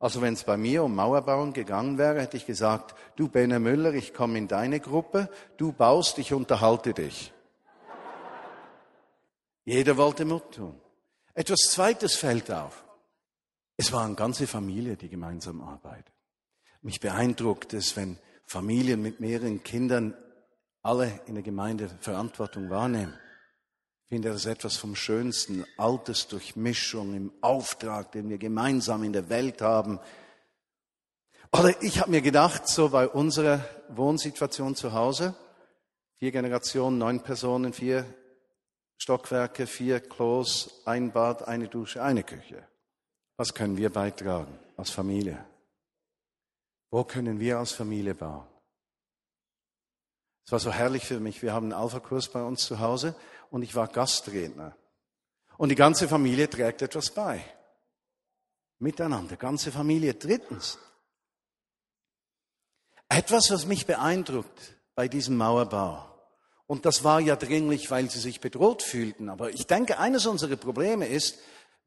Also 0.00 0.22
wenn 0.22 0.34
es 0.34 0.44
bei 0.44 0.56
mir 0.56 0.84
um 0.84 0.94
Mauerbauen 0.94 1.52
gegangen 1.52 1.98
wäre, 1.98 2.20
hätte 2.20 2.36
ich 2.36 2.46
gesagt, 2.46 2.94
du 3.16 3.28
Bene 3.28 3.58
Müller, 3.58 3.92
ich 3.92 4.14
komme 4.14 4.38
in 4.38 4.48
deine 4.48 4.80
Gruppe, 4.80 5.28
du 5.56 5.72
baust, 5.72 6.18
ich 6.18 6.32
unterhalte 6.32 6.94
dich. 6.94 7.32
Jeder 9.64 9.96
wollte 9.96 10.24
Mut 10.24 10.54
tun. 10.54 10.80
Etwas 11.34 11.70
Zweites 11.70 12.16
fällt 12.16 12.50
auf. 12.50 12.87
Es 13.80 13.92
war 13.92 14.04
eine 14.04 14.16
ganze 14.16 14.48
Familie, 14.48 14.96
die 14.96 15.08
gemeinsam 15.08 15.62
arbeitet. 15.62 16.12
Mich 16.82 16.98
beeindruckt 16.98 17.74
es, 17.74 17.96
wenn 17.96 18.18
Familien 18.44 19.00
mit 19.00 19.20
mehreren 19.20 19.62
Kindern 19.62 20.16
alle 20.82 21.20
in 21.26 21.34
der 21.34 21.44
Gemeinde 21.44 21.88
Verantwortung 22.00 22.70
wahrnehmen. 22.70 23.14
Ich 24.02 24.08
finde 24.08 24.30
das 24.30 24.46
etwas 24.46 24.76
vom 24.76 24.96
Schönsten, 24.96 25.64
Altersdurchmischung 25.76 27.14
im 27.14 27.32
Auftrag, 27.40 28.10
den 28.10 28.28
wir 28.28 28.38
gemeinsam 28.38 29.04
in 29.04 29.12
der 29.12 29.28
Welt 29.28 29.62
haben. 29.62 30.00
Oder 31.52 31.80
ich 31.80 32.00
habe 32.00 32.10
mir 32.10 32.20
gedacht, 32.20 32.66
so 32.66 32.88
bei 32.88 33.06
unserer 33.06 33.64
Wohnsituation 33.90 34.74
zu 34.74 34.92
Hause, 34.92 35.36
vier 36.16 36.32
Generationen, 36.32 36.98
neun 36.98 37.22
Personen, 37.22 37.72
vier 37.72 38.04
Stockwerke, 38.96 39.68
vier 39.68 40.00
Klos, 40.00 40.82
ein 40.84 41.12
Bad, 41.12 41.46
eine 41.46 41.68
Dusche, 41.68 42.02
eine 42.02 42.24
Küche. 42.24 42.66
Was 43.38 43.54
können 43.54 43.76
wir 43.76 43.90
beitragen 43.90 44.58
als 44.76 44.90
Familie? 44.90 45.44
Wo 46.90 47.04
können 47.04 47.38
wir 47.38 47.58
als 47.58 47.70
Familie 47.70 48.14
bauen? 48.14 48.46
Es 50.44 50.50
war 50.50 50.58
so 50.58 50.72
herrlich 50.72 51.04
für 51.04 51.20
mich. 51.20 51.40
Wir 51.40 51.52
haben 51.52 51.66
einen 51.66 51.80
Alpha-Kurs 51.80 52.30
bei 52.30 52.42
uns 52.42 52.64
zu 52.64 52.80
Hause 52.80 53.14
und 53.50 53.62
ich 53.62 53.76
war 53.76 53.86
Gastredner. 53.86 54.76
Und 55.56 55.68
die 55.68 55.76
ganze 55.76 56.08
Familie 56.08 56.50
trägt 56.50 56.82
etwas 56.82 57.10
bei. 57.10 57.44
Miteinander, 58.80 59.36
ganze 59.36 59.70
Familie. 59.70 60.14
Drittens, 60.14 60.78
etwas, 63.08 63.50
was 63.52 63.66
mich 63.66 63.86
beeindruckt 63.86 64.74
bei 64.96 65.06
diesem 65.06 65.36
Mauerbau. 65.36 66.04
Und 66.66 66.86
das 66.86 67.04
war 67.04 67.20
ja 67.20 67.36
dringlich, 67.36 67.90
weil 67.90 68.10
sie 68.10 68.18
sich 68.18 68.40
bedroht 68.40 68.82
fühlten. 68.82 69.28
Aber 69.28 69.50
ich 69.50 69.66
denke, 69.66 69.98
eines 69.98 70.26
unserer 70.26 70.56
Probleme 70.56 71.06
ist, 71.06 71.38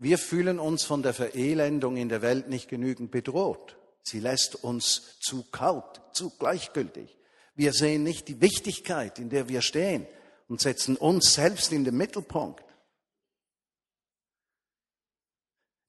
wir 0.02 0.18
fühlen 0.18 0.58
uns 0.58 0.84
von 0.84 1.04
der 1.04 1.14
Verelendung 1.14 1.96
in 1.96 2.10
der 2.10 2.24
Welt 2.24 2.50
nicht 2.50 2.68
genügend 2.68 3.12
bedroht. 3.12 3.78
Sie 4.02 4.20
lässt 4.20 4.64
uns 4.64 5.20
zu 5.20 5.44
kalt, 5.52 6.02
zu 6.12 6.32
gleichgültig. 6.32 7.16
Wir 7.54 7.72
sehen 7.72 8.02
nicht 8.02 8.28
die 8.28 8.42
Wichtigkeit, 8.42 9.20
in 9.20 9.30
der 9.30 9.48
wir 9.48 9.62
stehen 9.62 10.08
und 10.48 10.60
setzen 10.60 10.96
uns 10.96 11.36
selbst 11.36 11.72
in 11.72 11.84
den 11.84 11.96
Mittelpunkt. 11.96 12.66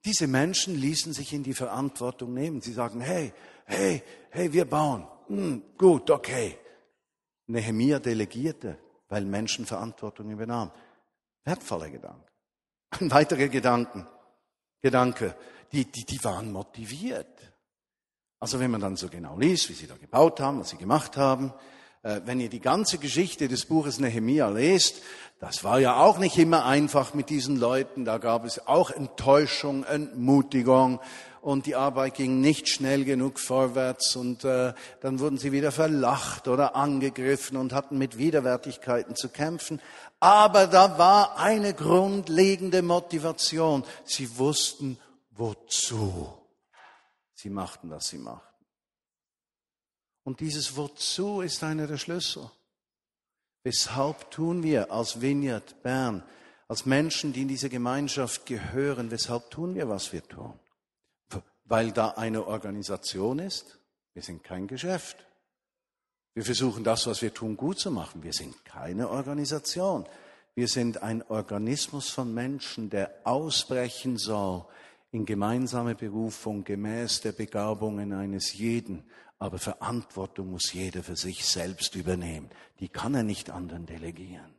Diese 0.04 0.26
Menschen 0.26 0.78
ließen 0.78 1.14
sich 1.14 1.32
in 1.32 1.42
die 1.42 1.54
Verantwortung 1.54 2.34
nehmen. 2.34 2.60
Sie 2.60 2.74
sagen, 2.74 3.00
hey, 3.00 3.32
hey, 3.64 4.02
hey, 4.28 4.52
wir 4.52 4.66
bauen. 4.66 5.08
Hm, 5.28 5.62
gut, 5.78 6.10
okay. 6.10 6.58
Nehemia 7.46 7.98
delegierte, 7.98 8.78
weil 9.08 9.24
Menschen 9.24 9.64
Verantwortung 9.64 10.30
übernahmen. 10.30 10.70
Wertvoller 11.44 11.88
Gedanke. 11.88 12.31
Ein 13.00 13.10
weiterer 13.10 13.48
Gedanken, 13.48 14.06
Gedanke, 14.80 15.34
die, 15.72 15.84
die, 15.84 16.04
die 16.04 16.22
waren 16.24 16.52
motiviert. 16.52 17.26
Also 18.38 18.60
wenn 18.60 18.70
man 18.70 18.80
dann 18.80 18.96
so 18.96 19.08
genau 19.08 19.38
liest, 19.38 19.70
wie 19.70 19.74
sie 19.74 19.86
da 19.86 19.96
gebaut 19.96 20.40
haben, 20.40 20.60
was 20.60 20.70
sie 20.70 20.76
gemacht 20.76 21.16
haben, 21.16 21.52
äh, 22.02 22.20
wenn 22.24 22.40
ihr 22.40 22.48
die 22.48 22.60
ganze 22.60 22.98
Geschichte 22.98 23.48
des 23.48 23.66
Buches 23.66 23.98
Nehemia 23.98 24.48
lest, 24.48 25.02
das 25.38 25.64
war 25.64 25.80
ja 25.80 25.96
auch 25.96 26.18
nicht 26.18 26.36
immer 26.38 26.64
einfach 26.64 27.14
mit 27.14 27.30
diesen 27.30 27.56
Leuten. 27.56 28.04
Da 28.04 28.18
gab 28.18 28.44
es 28.44 28.66
auch 28.66 28.90
Enttäuschung, 28.90 29.84
Entmutigung 29.84 31.00
und 31.40 31.66
die 31.66 31.74
Arbeit 31.74 32.14
ging 32.14 32.40
nicht 32.40 32.68
schnell 32.68 33.04
genug 33.04 33.40
vorwärts 33.40 34.14
und 34.14 34.44
äh, 34.44 34.72
dann 35.00 35.18
wurden 35.18 35.38
sie 35.38 35.50
wieder 35.50 35.72
verlacht 35.72 36.46
oder 36.46 36.76
angegriffen 36.76 37.56
und 37.56 37.72
hatten 37.72 37.98
mit 37.98 38.18
Widerwärtigkeiten 38.18 39.16
zu 39.16 39.28
kämpfen. 39.28 39.80
Aber 40.22 40.68
da 40.68 40.98
war 40.98 41.36
eine 41.36 41.74
grundlegende 41.74 42.80
Motivation. 42.80 43.82
Sie 44.04 44.38
wussten, 44.38 44.96
wozu 45.32 46.32
sie 47.34 47.50
machten, 47.50 47.90
was 47.90 48.06
sie 48.06 48.18
machten. 48.18 48.64
Und 50.22 50.38
dieses 50.38 50.76
Wozu 50.76 51.40
ist 51.40 51.64
einer 51.64 51.88
der 51.88 51.96
Schlüssel. 51.96 52.48
Weshalb 53.64 54.30
tun 54.30 54.62
wir 54.62 54.92
als 54.92 55.20
Vineyard 55.20 55.82
Bern, 55.82 56.22
als 56.68 56.86
Menschen, 56.86 57.32
die 57.32 57.42
in 57.42 57.48
diese 57.48 57.68
Gemeinschaft 57.68 58.46
gehören, 58.46 59.10
weshalb 59.10 59.50
tun 59.50 59.74
wir, 59.74 59.88
was 59.88 60.12
wir 60.12 60.22
tun? 60.22 60.56
Weil 61.64 61.90
da 61.90 62.10
eine 62.10 62.46
Organisation 62.46 63.40
ist? 63.40 63.76
Wir 64.14 64.22
sind 64.22 64.44
kein 64.44 64.68
Geschäft. 64.68 65.16
Wir 66.34 66.44
versuchen 66.44 66.82
das, 66.84 67.06
was 67.06 67.20
wir 67.20 67.34
tun, 67.34 67.56
gut 67.56 67.78
zu 67.78 67.90
machen. 67.90 68.22
Wir 68.22 68.32
sind 68.32 68.64
keine 68.64 69.10
Organisation. 69.10 70.06
Wir 70.54 70.68
sind 70.68 71.02
ein 71.02 71.22
Organismus 71.22 72.08
von 72.08 72.32
Menschen, 72.32 72.90
der 72.90 73.14
ausbrechen 73.24 74.16
soll 74.16 74.66
in 75.10 75.26
gemeinsame 75.26 75.94
Berufung 75.94 76.64
gemäß 76.64 77.20
der 77.20 77.32
Begabungen 77.32 78.12
eines 78.12 78.54
jeden. 78.54 79.04
Aber 79.38 79.58
Verantwortung 79.58 80.50
muss 80.50 80.72
jeder 80.72 81.02
für 81.02 81.16
sich 81.16 81.44
selbst 81.44 81.94
übernehmen. 81.96 82.48
Die 82.80 82.88
kann 82.88 83.14
er 83.14 83.22
nicht 83.22 83.50
anderen 83.50 83.86
delegieren. 83.86 84.54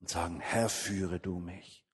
Und 0.00 0.10
sagen, 0.10 0.40
Herr, 0.40 0.68
führe 0.68 1.18
du 1.18 1.38
mich. 1.38 1.84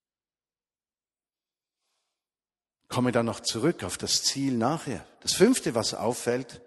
Komme 2.88 3.12
dann 3.12 3.26
noch 3.26 3.40
zurück 3.40 3.84
auf 3.84 3.98
das 3.98 4.22
Ziel 4.22 4.56
nachher. 4.56 5.06
Das 5.20 5.34
fünfte, 5.34 5.74
was 5.74 5.94
auffällt, 5.94 6.60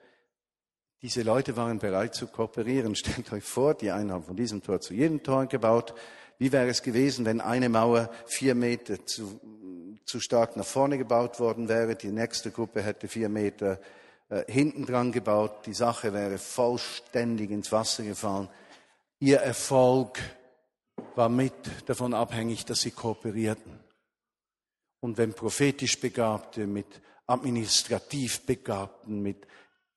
diese 1.08 1.22
Leute 1.22 1.56
waren 1.56 1.80
bereit 1.80 2.16
zu 2.16 2.28
kooperieren. 2.28 2.94
Stellt 2.98 3.32
euch 3.32 3.46
vor, 3.46 3.74
die 3.76 3.92
einen 3.92 4.12
haben 4.12 4.26
von 4.26 4.36
diesem 4.36 4.62
Tor 4.62 4.82
zu 4.82 4.94
jedem 4.94 5.24
Tor 5.24 5.46
gebaut. 5.46 5.94
Wie 6.38 6.52
wäre 6.52 6.68
es 6.68 6.84
gewesen, 6.84 7.24
wenn 7.24 7.40
eine 7.40 7.70
Mauer 7.70 8.12
vier 8.26 8.56
Meter 8.56 9.06
zu, 9.06 9.40
zu 10.04 10.20
stark 10.20 10.58
nach 10.58 10.66
vorne 10.66 10.98
gebaut 10.98 11.40
worden 11.40 11.70
wäre? 11.70 11.96
Die 11.96 12.10
nächste 12.12 12.52
Gruppe 12.52 12.82
hätte 12.82 13.08
vier 13.08 13.30
Meter 13.30 13.80
äh, 14.28 14.44
hinten 14.52 14.86
dran 14.86 15.14
gebaut. 15.14 15.66
Die 15.66 15.74
Sache 15.74 16.12
wäre 16.12 16.38
vollständig 16.38 17.52
ins 17.52 17.72
Wasser 17.72 18.04
gefallen. 18.04 18.50
Ihr 19.20 19.38
Erfolg 19.38 20.20
war 21.16 21.30
mit 21.30 21.54
davon 21.86 22.14
abhängig, 22.14 22.66
dass 22.66 22.82
sie 22.82 22.92
kooperierten. 22.92 23.80
Und 25.00 25.18
wenn 25.18 25.34
prophetisch 25.34 26.02
Begabte 26.02 26.68
mit 26.68 27.02
administrativ 27.28 28.46
Begabten, 28.46 29.22
mit 29.22 29.48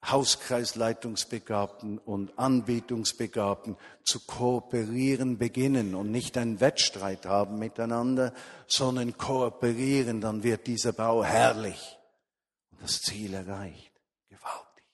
Hauskreisleitungsbegabten 0.06 1.98
und 1.98 2.38
Anbetungsbegabten 2.38 3.76
zu 4.02 4.20
kooperieren 4.20 5.36
beginnen 5.36 5.94
und 5.94 6.10
nicht 6.10 6.38
einen 6.38 6.60
Wettstreit 6.60 7.26
haben 7.26 7.58
miteinander, 7.58 8.32
sondern 8.66 9.18
kooperieren, 9.18 10.20
dann 10.20 10.42
wird 10.42 10.66
dieser 10.66 10.92
Bau 10.92 11.22
herrlich 11.22 11.98
und 12.70 12.82
das 12.82 13.02
Ziel 13.02 13.34
erreicht. 13.34 13.92
Gewaltig. 14.28 14.84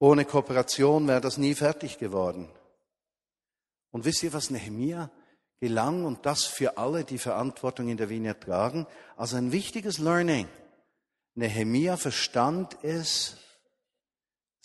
Ohne 0.00 0.24
Kooperation 0.24 1.06
wäre 1.06 1.20
das 1.20 1.38
nie 1.38 1.54
fertig 1.54 1.98
geworden. 1.98 2.50
Und 3.92 4.04
wisst 4.04 4.24
ihr, 4.24 4.32
was 4.32 4.50
Nehemia 4.50 5.12
gelang 5.60 6.04
und 6.04 6.26
das 6.26 6.42
für 6.44 6.76
alle, 6.76 7.04
die 7.04 7.18
Verantwortung 7.18 7.88
in 7.88 7.96
der 7.96 8.10
Vigne 8.10 8.38
tragen? 8.38 8.88
Also 9.16 9.36
ein 9.36 9.52
wichtiges 9.52 9.98
Learning. 9.98 10.48
Nehemia 11.36 11.96
verstand 11.96 12.76
es, 12.82 13.36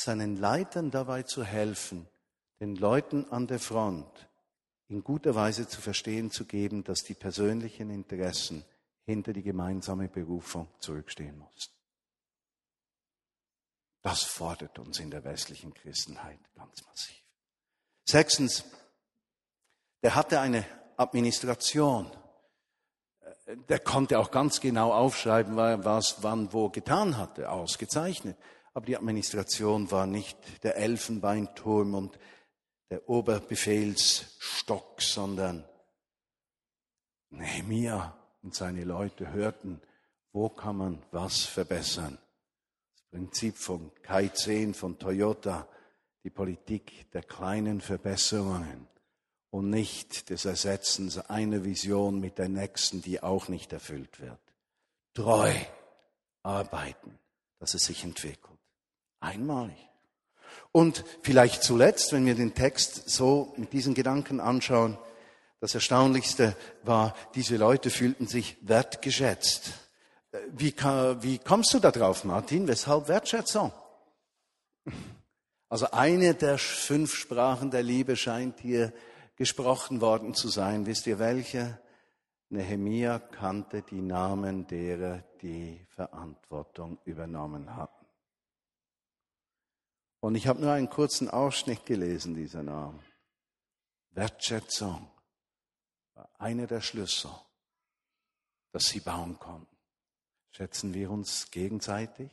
seinen 0.01 0.37
Leitern 0.37 0.91
dabei 0.91 1.23
zu 1.23 1.43
helfen, 1.43 2.07
den 2.59 2.75
Leuten 2.75 3.25
an 3.31 3.47
der 3.47 3.59
Front 3.59 4.29
in 4.87 5.03
guter 5.03 5.35
Weise 5.35 5.67
zu 5.67 5.81
verstehen 5.81 6.31
zu 6.31 6.45
geben, 6.45 6.83
dass 6.83 7.03
die 7.03 7.13
persönlichen 7.13 7.89
Interessen 7.91 8.65
hinter 9.05 9.33
die 9.33 9.43
gemeinsame 9.43 10.07
Berufung 10.07 10.67
zurückstehen 10.79 11.37
mussten. 11.37 11.73
Das 14.01 14.23
fordert 14.23 14.79
uns 14.79 14.99
in 14.99 15.11
der 15.11 15.23
westlichen 15.23 15.73
Christenheit 15.73 16.39
ganz 16.55 16.83
massiv. 16.85 17.21
Sechstens, 18.05 18.63
der 20.01 20.15
hatte 20.15 20.39
eine 20.39 20.65
Administration. 20.97 22.11
Der 23.67 23.79
konnte 23.79 24.19
auch 24.19 24.31
ganz 24.31 24.61
genau 24.61 24.93
aufschreiben, 24.93 25.57
was 25.57 26.23
wann 26.23 26.53
wo 26.53 26.69
getan 26.69 27.17
hatte, 27.17 27.49
ausgezeichnet. 27.49 28.37
Aber 28.73 28.85
die 28.85 28.97
Administration 28.97 29.89
war 29.91 30.05
nicht 30.07 30.37
der 30.63 30.77
Elfenbeinturm 30.77 31.93
und 31.95 32.19
der 32.89 33.07
Oberbefehlsstock, 33.07 35.01
sondern 35.01 35.65
Nehemia 37.29 38.17
und 38.41 38.55
seine 38.55 38.83
Leute 38.83 39.31
hörten, 39.31 39.81
wo 40.31 40.49
kann 40.49 40.77
man 40.77 41.03
was 41.11 41.43
verbessern. 41.43 42.17
Das 42.93 43.03
Prinzip 43.11 43.57
von 43.57 43.91
Kai 44.01 44.27
10 44.27 44.73
von 44.73 44.97
Toyota, 44.97 45.67
die 46.23 46.29
Politik 46.29 47.11
der 47.11 47.23
kleinen 47.23 47.81
Verbesserungen 47.81 48.87
und 49.51 49.69
nicht 49.69 50.29
des 50.29 50.45
Ersetzens 50.45 51.17
einer 51.17 51.63
Vision 51.63 52.19
mit 52.19 52.37
der 52.37 52.49
nächsten, 52.49 53.01
die 53.01 53.21
auch 53.21 53.47
nicht 53.47 53.73
erfüllt 53.73 54.19
wird. 54.19 54.39
Treu 55.13 55.53
arbeiten, 56.43 57.17
dass 57.59 57.73
es 57.73 57.85
sich 57.85 58.03
entwickelt. 58.03 58.58
Einmalig. 59.19 59.77
Und 60.71 61.03
vielleicht 61.21 61.63
zuletzt, 61.63 62.13
wenn 62.13 62.25
wir 62.25 62.35
den 62.35 62.53
Text 62.53 63.09
so 63.09 63.53
mit 63.57 63.73
diesen 63.73 63.93
Gedanken 63.93 64.39
anschauen, 64.39 64.97
das 65.59 65.75
Erstaunlichste 65.75 66.55
war, 66.83 67.15
diese 67.35 67.57
Leute 67.57 67.89
fühlten 67.89 68.27
sich 68.27 68.57
wertgeschätzt. 68.61 69.71
Wie, 70.51 70.73
wie 71.21 71.39
kommst 71.39 71.73
du 71.73 71.79
da 71.79 71.91
drauf, 71.91 72.23
Martin? 72.23 72.67
Weshalb 72.67 73.07
Wertschätzung? 73.07 73.73
Also 75.67 75.91
eine 75.91 76.33
der 76.33 76.57
fünf 76.57 77.13
Sprachen 77.13 77.71
der 77.71 77.83
Liebe 77.83 78.15
scheint 78.15 78.59
hier 78.59 78.93
gesprochen 79.35 80.01
worden 80.01 80.33
zu 80.33 80.49
sein. 80.49 80.85
Wisst 80.85 81.07
ihr 81.07 81.19
welche? 81.19 81.79
Nehemia 82.49 83.19
kannte 83.19 83.83
die 83.83 84.01
Namen 84.01 84.65
derer, 84.65 85.23
die 85.41 85.85
Verantwortung 85.89 86.97
übernommen 87.05 87.75
hatten. 87.75 87.98
Und 90.19 90.35
ich 90.35 90.47
habe 90.47 90.61
nur 90.61 90.71
einen 90.71 90.89
kurzen 90.89 91.29
Ausschnitt 91.29 91.85
gelesen 91.85 92.33
dieser 92.33 92.63
Namen. 92.63 92.99
Wertschätzung 94.11 95.09
war 96.13 96.29
einer 96.39 96.67
der 96.67 96.81
Schlüssel, 96.81 97.31
dass 98.71 98.85
sie 98.85 98.99
bauen 98.99 99.39
konnten. 99.39 99.77
Schätzen 100.51 100.93
wir 100.93 101.09
uns 101.11 101.51
gegenseitig? 101.51 102.31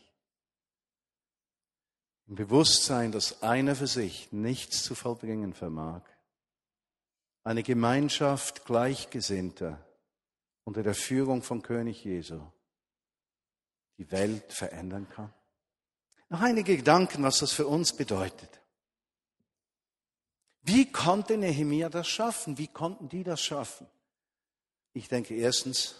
Im 2.26 2.34
Bewusstsein, 2.34 3.12
dass 3.12 3.42
einer 3.42 3.76
für 3.76 3.86
sich 3.86 4.32
nichts 4.32 4.82
zu 4.82 4.96
vollbringen 4.96 5.54
vermag. 5.54 6.02
Eine 7.44 7.62
Gemeinschaft 7.62 8.64
Gleichgesinnter 8.64 9.86
unter 10.64 10.82
der 10.82 10.96
Führung 10.96 11.42
von 11.42 11.62
König 11.62 12.02
Jesu 12.02 12.40
die 13.98 14.10
Welt 14.10 14.52
verändern 14.52 15.08
kann. 15.08 15.32
Noch 16.28 16.40
einige 16.40 16.76
Gedanken, 16.76 17.22
was 17.22 17.38
das 17.38 17.52
für 17.52 17.66
uns 17.66 17.92
bedeutet. 17.92 18.60
Wie 20.62 20.90
konnte 20.90 21.36
Nehemia 21.38 21.88
das 21.88 22.08
schaffen? 22.08 22.58
Wie 22.58 22.66
konnten 22.66 23.08
die 23.08 23.22
das 23.22 23.40
schaffen? 23.40 23.86
Ich 24.92 25.08
denke 25.08 25.34
erstens, 25.34 25.94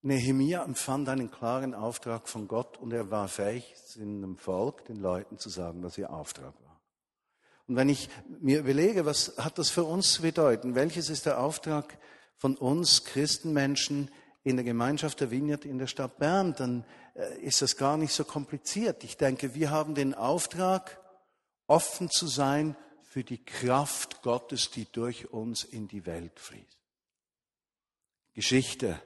Nehemia 0.00 0.62
empfand 0.64 1.08
einen 1.08 1.30
klaren 1.30 1.74
Auftrag 1.74 2.28
von 2.28 2.48
Gott 2.48 2.78
und 2.78 2.92
er 2.92 3.10
war 3.10 3.28
fähig, 3.28 3.74
in 3.96 4.22
einem 4.22 4.36
Volk, 4.36 4.84
den 4.84 4.96
Leuten 4.96 5.38
zu 5.38 5.50
sagen, 5.50 5.82
was 5.82 5.98
ihr 5.98 6.10
Auftrag 6.10 6.54
war. 6.64 6.80
Und 7.66 7.76
wenn 7.76 7.88
ich 7.88 8.08
mir 8.40 8.60
überlege, 8.60 9.06
was 9.06 9.38
hat 9.38 9.58
das 9.58 9.70
für 9.70 9.84
uns 9.84 10.12
zu 10.12 10.22
bedeuten? 10.22 10.74
Welches 10.74 11.08
ist 11.08 11.26
der 11.26 11.40
Auftrag 11.40 11.98
von 12.36 12.56
uns 12.56 13.04
Christenmenschen 13.04 14.10
in 14.42 14.56
der 14.56 14.64
Gemeinschaft 14.64 15.20
der 15.20 15.30
Vineyard 15.30 15.64
in 15.64 15.78
der 15.78 15.86
Stadt 15.86 16.18
Bern? 16.18 16.54
Dann 16.54 16.84
ist 17.40 17.62
das 17.62 17.76
gar 17.76 17.96
nicht 17.96 18.12
so 18.12 18.24
kompliziert. 18.24 19.04
Ich 19.04 19.16
denke, 19.16 19.54
wir 19.54 19.70
haben 19.70 19.94
den 19.94 20.14
Auftrag, 20.14 21.00
offen 21.66 22.10
zu 22.10 22.26
sein 22.26 22.76
für 23.02 23.24
die 23.24 23.42
Kraft 23.42 24.22
Gottes, 24.22 24.70
die 24.70 24.90
durch 24.90 25.32
uns 25.32 25.64
in 25.64 25.88
die 25.88 26.04
Welt 26.06 26.38
fließt. 26.38 26.78
Geschichte 28.34 29.00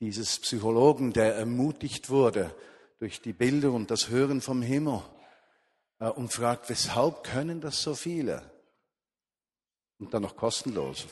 dieses 0.00 0.40
Psychologen, 0.40 1.12
der 1.12 1.36
ermutigt 1.36 2.10
wurde 2.10 2.54
durch 2.98 3.20
die 3.20 3.32
Bilder 3.32 3.70
und 3.70 3.90
das 3.90 4.08
Hören 4.08 4.40
vom 4.40 4.62
Himmel 4.62 5.00
äh, 6.00 6.08
und 6.08 6.32
fragt, 6.32 6.68
weshalb 6.68 7.22
können 7.22 7.60
das 7.60 7.80
so 7.80 7.94
viele? 7.94 8.50
Und 10.00 10.12
dann 10.12 10.22
noch 10.22 10.36
kostenlos. 10.36 11.06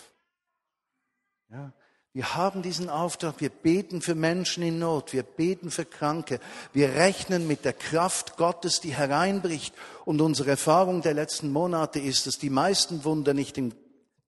Ja, 1.48 1.72
wir 2.12 2.35
haben 2.35 2.62
diesen 2.62 2.90
Auftrag, 2.90 3.37
wir 3.38 3.51
beten 3.51 4.03
für 4.03 4.16
Menschen 4.16 4.64
in 4.64 4.81
Not, 4.81 5.12
wir 5.12 5.23
beten 5.23 5.70
für 5.70 5.85
Kranke, 5.85 6.40
wir 6.73 6.94
rechnen 6.94 7.46
mit 7.46 7.64
der 7.64 7.73
Kraft 7.73 8.37
Gottes, 8.37 8.81
die 8.81 8.94
hereinbricht. 8.94 9.73
Und 10.05 10.20
unsere 10.20 10.51
Erfahrung 10.51 11.03
der 11.03 11.14
letzten 11.14 11.53
Monate 11.53 12.01
ist, 12.01 12.27
dass 12.27 12.37
die 12.37 12.51
meisten 12.51 13.05
Wunder 13.05 13.33
nicht 13.33 13.59
in 13.59 13.75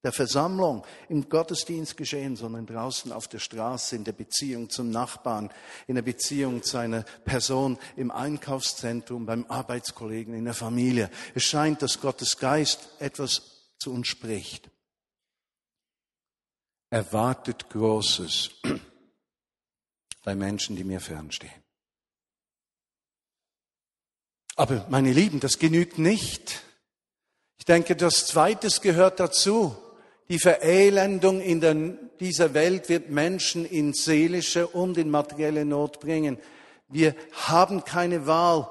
der 0.05 0.13
Versammlung, 0.13 0.85
im 1.09 1.29
Gottesdienst 1.29 1.97
geschehen, 1.97 2.37
sondern 2.37 2.67
draußen 2.67 3.11
auf 3.11 3.27
der 3.27 3.41
Straße, 3.41 3.97
in 3.97 4.05
der 4.05 4.13
Beziehung 4.13 4.71
zum 4.71 4.91
Nachbarn, 4.91 5.51
in 5.89 5.97
der 5.97 6.03
Beziehung 6.03 6.63
zu 6.63 6.79
einer 6.79 7.05
Person 7.25 7.79
im 7.97 8.13
Einkaufszentrum, 8.13 9.27
beim 9.27 9.45
Arbeitskollegen, 9.49 10.35
in 10.35 10.45
der 10.45 10.55
Familie. 10.55 11.11
Es 11.35 11.45
scheint, 11.45 11.83
dass 11.83 12.01
Gottes 12.01 12.39
Geist 12.39 12.91
etwas 13.01 13.43
zu 13.79 13.93
uns 13.93 14.07
spricht 14.07 14.72
erwartet 16.93 17.71
Großes 17.71 18.51
bei 20.25 20.35
Menschen, 20.35 20.77
die 20.77 20.85
mir 20.85 21.01
fernstehen. 21.01 21.63
Aber 24.57 24.87
meine 24.91 25.11
Lieben, 25.11 25.41
das 25.41 25.59
genügt 25.59 25.99
nicht. 25.99 26.63
Ich 27.59 27.65
denke, 27.65 27.97
das 27.97 28.27
Zweites 28.27 28.83
gehört 28.83 29.21
dazu. 29.21 29.75
Die 30.29 30.39
Verelendung 30.39 31.41
in 31.41 31.63
der, 31.63 31.75
dieser 32.21 32.53
Welt 32.53 32.91
wird 32.91 33.09
Menschen 33.09 33.65
in 33.65 33.95
seelische 33.95 34.67
und 34.67 34.99
in 34.99 35.11
materielle 35.11 35.65
Not 35.65 35.99
bringen. 35.99 36.39
Wir 36.89 37.17
haben 37.33 37.85
keine 37.85 38.27
Wahl. 38.27 38.69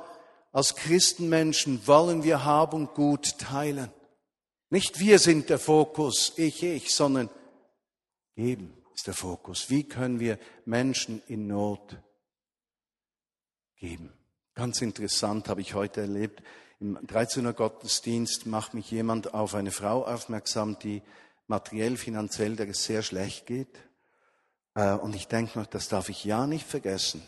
Als 0.51 0.75
Christenmenschen 0.75 1.87
wollen 1.87 2.23
wir 2.23 2.45
Hab 2.45 2.75
und 2.75 2.93
Gut 2.93 3.39
teilen. 3.39 3.89
Nicht 4.69 4.99
wir 4.99 5.17
sind 5.17 5.49
der 5.49 5.57
Fokus, 5.59 6.33
ich, 6.35 6.61
ich, 6.61 6.93
sondern 6.93 7.31
geben 8.41 8.73
ist 8.95 9.05
der 9.05 9.13
Fokus. 9.13 9.69
Wie 9.69 9.83
können 9.83 10.19
wir 10.19 10.39
Menschen 10.65 11.21
in 11.27 11.45
Not 11.47 11.97
geben? 13.75 14.11
Ganz 14.55 14.81
interessant 14.81 15.47
habe 15.47 15.61
ich 15.61 15.75
heute 15.75 16.01
erlebt. 16.01 16.41
Im 16.79 16.97
13er 16.97 17.53
Gottesdienst 17.53 18.47
macht 18.47 18.73
mich 18.73 18.89
jemand 18.89 19.35
auf 19.35 19.53
eine 19.53 19.71
Frau 19.71 20.05
aufmerksam, 20.05 20.79
die 20.79 21.03
materiell, 21.45 21.97
finanziell, 21.97 22.57
sehr 22.73 23.03
schlecht 23.03 23.45
geht. 23.45 23.77
Äh, 24.73 24.93
und 24.93 25.15
ich 25.15 25.27
denke 25.27 25.59
noch, 25.59 25.67
das 25.67 25.87
darf 25.87 26.09
ich 26.09 26.25
ja 26.25 26.47
nicht 26.47 26.65
vergessen. 26.65 27.21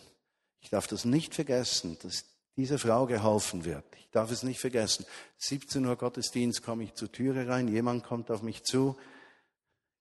Ich 0.61 0.71
darf 0.71 0.87
das 0.87 1.05
nicht 1.05 1.35
vergessen, 1.35 1.97
dass 2.01 2.25
dieser 2.57 2.79
Frau 2.79 3.05
geholfen 3.05 3.65
wird. 3.65 3.85
Ich 3.99 4.09
darf 4.09 4.31
es 4.31 4.41
nicht 4.41 4.59
vergessen. 4.59 5.05
17 5.37 5.85
Uhr 5.85 5.95
Gottesdienst 5.95 6.63
komme 6.63 6.83
ich 6.83 6.95
zur 6.95 7.11
Türe 7.11 7.47
rein, 7.47 7.67
jemand 7.67 8.03
kommt 8.03 8.31
auf 8.31 8.41
mich 8.41 8.63
zu, 8.63 8.97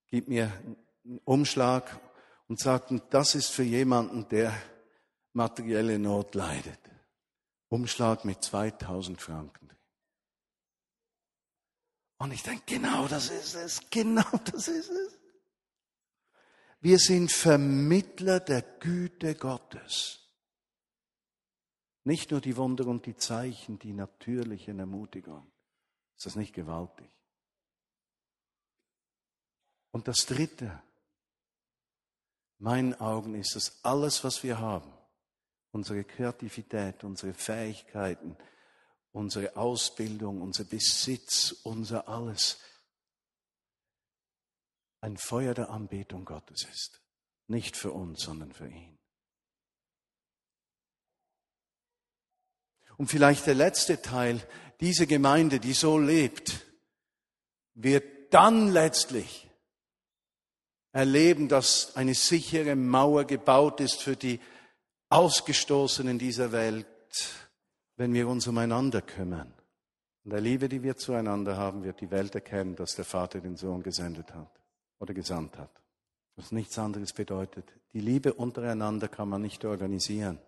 gibt 0.07 0.29
mir 0.29 0.51
Umschlag 1.25 1.99
und 2.47 2.59
sagt, 2.59 2.91
das 3.09 3.35
ist 3.35 3.49
für 3.49 3.63
jemanden, 3.63 4.27
der 4.29 4.53
materielle 5.33 5.99
Not 5.99 6.35
leidet. 6.35 6.79
Umschlag 7.69 8.23
mit 8.25 8.43
2000 8.43 9.21
Franken. 9.21 9.69
Und 12.17 12.31
ich 12.31 12.43
denke, 12.43 12.63
genau 12.65 13.07
das 13.07 13.29
ist 13.29 13.55
es, 13.55 13.89
genau 13.89 14.29
das 14.51 14.67
ist 14.67 14.89
es. 14.89 15.19
Wir 16.79 16.99
sind 16.99 17.31
Vermittler 17.31 18.39
der 18.39 18.61
Güte 18.61 19.35
Gottes. 19.35 20.19
Nicht 22.03 22.31
nur 22.31 22.41
die 22.41 22.57
Wunder 22.57 22.87
und 22.87 23.05
die 23.05 23.15
Zeichen, 23.15 23.79
die 23.79 23.93
natürlichen 23.93 24.79
Ermutigung. 24.79 25.49
Ist 26.17 26.25
das 26.25 26.35
nicht 26.35 26.53
gewaltig? 26.53 27.09
Und 29.91 30.07
das 30.07 30.25
Dritte, 30.25 30.81
meinen 32.63 32.93
Augen 33.01 33.35
ist 33.35 33.57
es 33.57 33.83
alles, 33.83 34.23
was 34.23 34.41
wir 34.41 34.57
haben, 34.57 34.91
unsere 35.71 36.05
Kreativität, 36.05 37.03
unsere 37.03 37.33
Fähigkeiten, 37.33 38.37
unsere 39.11 39.57
Ausbildung, 39.57 40.41
unser 40.41 40.63
Besitz, 40.63 41.51
unser 41.63 42.07
alles, 42.07 42.59
ein 45.01 45.17
Feuer 45.17 45.53
der 45.53 45.69
Anbetung 45.71 46.23
Gottes 46.23 46.63
ist. 46.63 47.01
Nicht 47.47 47.75
für 47.75 47.91
uns, 47.91 48.21
sondern 48.21 48.53
für 48.53 48.69
ihn. 48.69 48.97
Und 52.95 53.07
vielleicht 53.07 53.45
der 53.45 53.55
letzte 53.55 54.01
Teil, 54.01 54.41
diese 54.79 55.05
Gemeinde, 55.05 55.59
die 55.59 55.73
so 55.73 55.97
lebt, 55.97 56.65
wird 57.73 58.33
dann 58.33 58.71
letztlich 58.71 59.49
erleben, 60.93 61.49
dass 61.49 61.95
eine 61.95 62.13
sichere 62.13 62.75
Mauer 62.75 63.25
gebaut 63.25 63.81
ist 63.81 64.01
für 64.01 64.15
die 64.15 64.39
Ausgestoßenen 65.09 66.17
dieser 66.17 66.51
Welt, 66.51 66.87
wenn 67.97 68.13
wir 68.13 68.27
uns 68.27 68.47
umeinander 68.47 69.01
kümmern. 69.01 69.53
Und 70.23 70.31
der 70.31 70.41
Liebe, 70.41 70.69
die 70.69 70.83
wir 70.83 70.95
zueinander 70.95 71.57
haben, 71.57 71.83
wird 71.83 71.99
die 71.99 72.11
Welt 72.11 72.33
erkennen, 72.35 72.75
dass 72.75 72.95
der 72.95 73.05
Vater 73.05 73.41
den 73.41 73.57
Sohn 73.57 73.83
gesendet 73.83 74.33
hat 74.33 74.49
oder 74.99 75.13
gesandt 75.13 75.57
hat. 75.57 75.71
Was 76.35 76.51
nichts 76.51 76.79
anderes 76.79 77.11
bedeutet. 77.11 77.65
Die 77.93 77.99
Liebe 77.99 78.33
untereinander 78.33 79.07
kann 79.07 79.29
man 79.29 79.41
nicht 79.41 79.65
organisieren. 79.65 80.39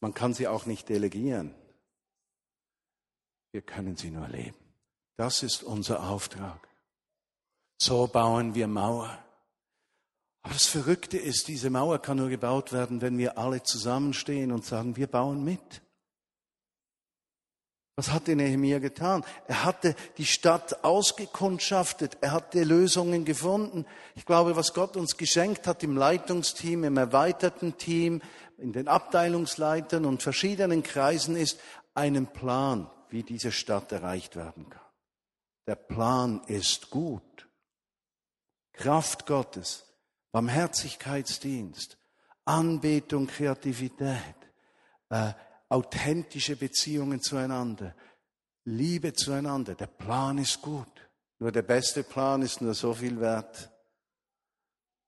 Man 0.00 0.14
kann 0.14 0.34
sie 0.34 0.48
auch 0.48 0.66
nicht 0.66 0.88
delegieren. 0.88 1.54
Wir 3.52 3.62
können 3.62 3.96
sie 3.96 4.10
nur 4.10 4.26
leben. 4.28 4.58
Das 5.16 5.42
ist 5.42 5.62
unser 5.62 6.08
Auftrag. 6.08 6.66
So 7.78 8.06
bauen 8.06 8.54
wir 8.54 8.66
Mauer. 8.66 9.22
Aber 10.42 10.54
das 10.54 10.66
Verrückte 10.66 11.18
ist, 11.18 11.48
diese 11.48 11.70
Mauer 11.70 12.00
kann 12.00 12.16
nur 12.16 12.28
gebaut 12.28 12.72
werden, 12.72 13.00
wenn 13.00 13.16
wir 13.16 13.38
alle 13.38 13.62
zusammenstehen 13.62 14.50
und 14.50 14.64
sagen, 14.64 14.96
wir 14.96 15.06
bauen 15.06 15.44
mit. 15.44 15.82
Was 17.94 18.10
hat 18.10 18.26
der 18.26 18.36
Nehemiah 18.36 18.78
getan? 18.78 19.22
Er 19.46 19.64
hatte 19.64 19.94
die 20.16 20.24
Stadt 20.24 20.82
ausgekundschaftet. 20.82 22.16
Er 22.22 22.32
hatte 22.32 22.64
Lösungen 22.64 23.24
gefunden. 23.24 23.86
Ich 24.14 24.24
glaube, 24.24 24.56
was 24.56 24.72
Gott 24.72 24.96
uns 24.96 25.16
geschenkt 25.16 25.66
hat 25.66 25.82
im 25.82 25.96
Leitungsteam, 25.96 26.84
im 26.84 26.96
erweiterten 26.96 27.76
Team, 27.76 28.22
in 28.56 28.72
den 28.72 28.88
Abteilungsleitern 28.88 30.04
und 30.06 30.22
verschiedenen 30.22 30.82
Kreisen 30.82 31.36
ist 31.36 31.60
einen 31.94 32.26
Plan, 32.26 32.90
wie 33.10 33.22
diese 33.22 33.52
Stadt 33.52 33.92
erreicht 33.92 34.36
werden 34.36 34.70
kann. 34.70 34.80
Der 35.66 35.76
Plan 35.76 36.42
ist 36.46 36.90
gut. 36.90 37.48
Kraft 38.72 39.26
Gottes, 39.26 39.84
Barmherzigkeitsdienst, 40.32 41.98
Anbetung, 42.44 43.26
Kreativität, 43.26 44.36
äh, 45.10 45.32
authentische 45.68 46.56
Beziehungen 46.56 47.20
zueinander, 47.20 47.94
Liebe 48.64 49.12
zueinander. 49.12 49.74
Der 49.74 49.86
Plan 49.86 50.38
ist 50.38 50.62
gut. 50.62 51.08
Nur 51.38 51.52
der 51.52 51.62
beste 51.62 52.02
Plan 52.02 52.42
ist 52.42 52.60
nur 52.60 52.74
so 52.74 52.94
viel 52.94 53.20
wert 53.20 53.70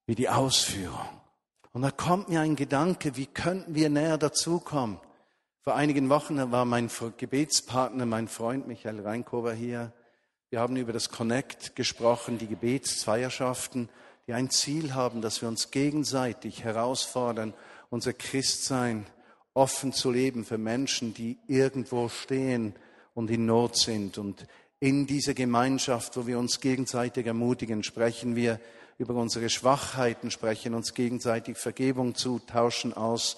wie 0.07 0.15
die 0.15 0.29
Ausführung. 0.29 1.21
Und 1.73 1.83
da 1.83 1.91
kommt 1.91 2.29
mir 2.29 2.41
ein 2.41 2.57
Gedanke, 2.57 3.17
wie 3.17 3.27
könnten 3.27 3.75
wir 3.75 3.89
näher 3.89 4.19
dazukommen? 4.19 5.01
Vor 5.61 5.75
einigen 5.75 6.11
Wochen 6.11 6.53
war 6.53 6.65
mein 6.65 6.91
Gebetspartner, 7.17 8.05
mein 8.05 8.29
Freund 8.29 8.67
Michael 8.67 9.01
Reinkover 9.01 9.55
hier. 9.55 9.93
Wir 10.51 10.61
haben 10.61 10.77
über 10.77 10.93
das 10.93 11.09
Connect 11.09 11.75
gesprochen, 11.75 12.39
die 12.39 12.47
Gebetszweierschaften, 12.47 13.89
die 14.27 14.33
ein 14.33 14.51
Ziel 14.51 14.95
haben, 14.95 15.21
dass 15.21 15.43
wir 15.43 15.49
uns 15.49 15.71
gegenseitig 15.71 16.65
herausfordern, 16.65 17.55
unser 17.91 18.13
Christsein 18.13 19.07
offen 19.53 19.93
zu 19.93 20.11
leben 20.11 20.45
für 20.45 20.59
Menschen, 20.59 21.15
die 21.15 21.39
irgendwo 21.47 22.09
stehen 22.09 22.75
und 23.15 23.31
in 23.31 23.47
Not 23.47 23.77
sind. 23.77 24.19
Und 24.19 24.47
in 24.81 25.07
dieser 25.07 25.35
Gemeinschaft, 25.35 26.17
wo 26.17 26.27
wir 26.27 26.39
uns 26.39 26.61
gegenseitig 26.61 27.27
ermutigen, 27.27 27.85
sprechen 27.85 28.37
wir 28.37 28.61
über 28.99 29.15
unsere 29.15 29.49
Schwachheiten, 29.49 30.31
sprechen 30.31 30.75
uns 30.75 30.95
gegenseitig 30.95 31.57
Vergebung 31.57 32.15
zu, 32.15 32.39
tauschen 32.39 32.93
aus, 32.93 33.37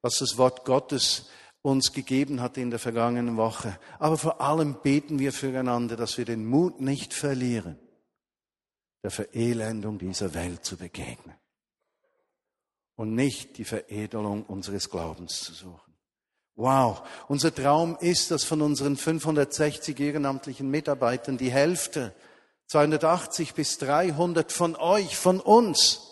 was 0.00 0.14
das 0.18 0.36
Wort 0.36 0.64
Gottes 0.64 1.30
uns 1.62 1.92
gegeben 1.92 2.40
hat 2.40 2.56
in 2.56 2.70
der 2.70 2.80
vergangenen 2.80 3.36
Woche. 3.36 3.78
Aber 4.00 4.18
vor 4.18 4.40
allem 4.40 4.76
beten 4.82 5.18
wir 5.18 5.32
füreinander, 5.32 5.96
dass 5.96 6.18
wir 6.18 6.24
den 6.24 6.44
Mut 6.44 6.80
nicht 6.80 7.14
verlieren, 7.14 7.78
der 9.02 9.10
Verelendung 9.10 9.98
dieser 9.98 10.34
Welt 10.34 10.64
zu 10.64 10.76
begegnen 10.76 11.34
und 12.96 13.14
nicht 13.14 13.58
die 13.58 13.64
Veredelung 13.64 14.44
unseres 14.44 14.90
Glaubens 14.90 15.40
zu 15.40 15.52
suchen. 15.52 15.92
Wow, 16.54 17.02
unser 17.28 17.54
Traum 17.54 17.96
ist, 18.00 18.30
dass 18.30 18.44
von 18.44 18.60
unseren 18.60 18.96
560 18.96 19.98
ehrenamtlichen 19.98 20.70
Mitarbeitern 20.70 21.38
die 21.38 21.50
Hälfte, 21.50 22.14
280 22.66 23.54
bis 23.54 23.78
300 23.78 24.52
von 24.52 24.76
euch, 24.76 25.16
von 25.16 25.40
uns, 25.40 26.08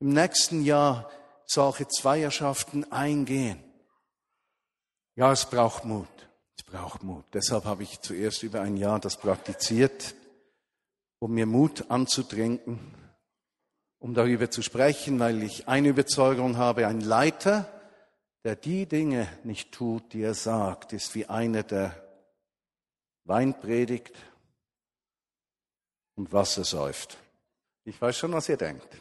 im 0.00 0.10
nächsten 0.10 0.62
Jahr 0.62 1.10
solche 1.44 1.88
Zweierschaften 1.88 2.90
eingehen. 2.92 3.62
Ja, 5.16 5.32
es 5.32 5.44
braucht 5.44 5.84
Mut. 5.84 6.08
Es 6.56 6.64
braucht 6.64 7.02
Mut. 7.02 7.24
Deshalb 7.32 7.64
habe 7.64 7.82
ich 7.82 8.00
zuerst 8.00 8.42
über 8.42 8.60
ein 8.60 8.76
Jahr 8.76 9.00
das 9.00 9.16
praktiziert, 9.16 10.14
um 11.24 11.32
mir 11.32 11.46
Mut 11.46 11.90
anzutrinken 11.90 12.78
um 14.04 14.12
darüber 14.12 14.50
zu 14.50 14.60
sprechen, 14.60 15.18
weil 15.18 15.42
ich 15.42 15.66
eine 15.66 15.88
Überzeugung 15.88 16.58
habe, 16.58 16.86
ein 16.86 17.00
Leiter, 17.00 17.66
der 18.44 18.54
die 18.54 18.84
Dinge 18.84 19.26
nicht 19.44 19.72
tut, 19.72 20.12
die 20.12 20.20
er 20.20 20.34
sagt, 20.34 20.92
ist 20.92 21.14
wie 21.14 21.24
einer, 21.24 21.62
der 21.62 21.94
Wein 23.24 23.58
predigt 23.58 24.14
und 26.16 26.34
Wasser 26.34 26.64
säuft. 26.64 27.16
Ich 27.84 27.98
weiß 27.98 28.14
schon, 28.14 28.34
was 28.34 28.50
ihr 28.50 28.58
denkt. 28.58 29.00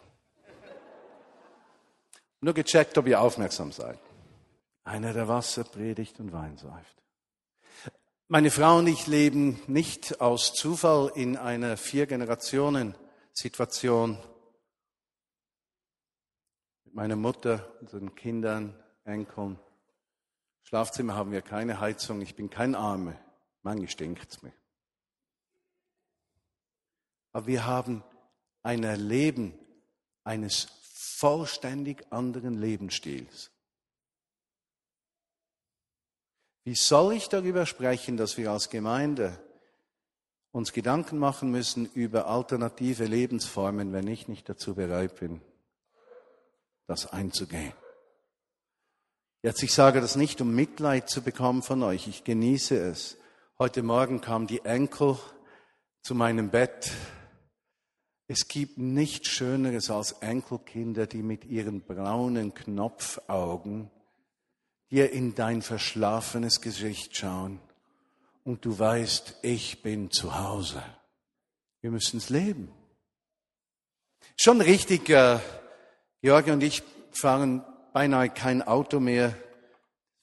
Nur 2.39 2.53
gecheckt, 2.53 2.97
ob 2.97 3.05
ihr 3.07 3.19
aufmerksam 3.19 3.73
seid. 3.73 3.99
Einer, 4.85 5.11
der 5.11 5.27
Wasser 5.27 5.65
predigt 5.65 6.17
und 6.21 6.31
Wein 6.31 6.55
säuft. 6.57 7.02
Meine 8.29 8.51
Frau 8.51 8.77
und 8.77 8.87
ich 8.87 9.05
leben 9.05 9.59
nicht 9.67 10.21
aus 10.21 10.53
Zufall 10.53 11.11
in 11.13 11.35
einer 11.35 11.75
Vier-Generationen-Situation 11.75 14.17
meiner 16.93 17.17
Mutter, 17.17 17.75
unseren 17.81 18.15
Kindern, 18.15 18.81
Enkeln, 19.03 19.59
Schlafzimmer 20.61 21.15
haben 21.15 21.33
wir 21.33 21.41
keine 21.41 21.81
Heizung, 21.81 22.21
ich 22.21 22.35
bin 22.35 22.49
kein 22.49 22.75
Arme. 22.75 23.19
Manchmal 23.61 23.89
stinkt's 23.89 24.41
mir. 24.41 24.53
Aber 27.33 27.47
wir 27.47 27.65
haben 27.65 28.05
ein 28.61 28.83
Erleben 28.83 29.59
eines 30.23 30.67
vollständig 30.93 32.05
anderen 32.11 32.53
Lebensstils. 32.53 33.52
Wie 36.65 36.75
soll 36.75 37.13
ich 37.13 37.27
darüber 37.27 37.65
sprechen, 37.65 38.15
dass 38.15 38.37
wir 38.37 38.51
als 38.51 38.69
Gemeinde 38.69 39.37
uns 40.51 40.71
Gedanken 40.71 41.17
machen 41.17 41.51
müssen 41.51 41.85
über 41.93 42.27
alternative 42.27 43.05
Lebensformen, 43.05 43.91
wenn 43.91 44.07
ich 44.07 44.27
nicht 44.29 44.47
dazu 44.47 44.75
bereit 44.75 45.19
bin, 45.19 45.41
das 46.87 47.11
einzugehen? 47.11 47.73
Jetzt, 49.41 49.61
ich 49.61 49.73
sage 49.73 49.99
das 49.99 50.15
nicht, 50.15 50.39
um 50.39 50.55
Mitleid 50.55 51.09
zu 51.09 51.21
bekommen 51.21 51.63
von 51.63 51.83
euch. 51.83 52.07
Ich 52.07 52.23
genieße 52.23 52.77
es. 52.77 53.17
Heute 53.59 53.83
Morgen 53.83 54.21
kamen 54.21 54.47
die 54.47 54.63
Enkel 54.63 55.17
zu 56.01 56.15
meinem 56.15 56.49
Bett. 56.49 56.93
Es 58.27 58.47
gibt 58.47 58.77
nichts 58.77 59.27
Schöneres 59.27 59.89
als 59.89 60.13
Enkelkinder, 60.13 61.07
die 61.07 61.23
mit 61.23 61.43
ihren 61.43 61.81
braunen 61.81 62.53
Knopfaugen 62.53 63.91
dir 64.91 65.11
in 65.11 65.35
dein 65.35 65.61
verschlafenes 65.61 66.61
Gesicht 66.61 67.15
schauen 67.15 67.59
und 68.43 68.65
du 68.65 68.77
weißt, 68.77 69.39
ich 69.41 69.81
bin 69.81 70.11
zu 70.11 70.37
Hause. 70.39 70.83
Wir 71.81 71.91
müssen 71.91 72.17
es 72.17 72.29
leben. 72.29 72.71
Schon 74.37 74.61
richtig, 74.61 75.09
äh, 75.09 75.39
Georgi 76.21 76.51
und 76.51 76.63
ich 76.63 76.83
fahren 77.11 77.63
beinahe 77.93 78.29
kein 78.29 78.61
Auto 78.61 78.99
mehr. 78.99 79.35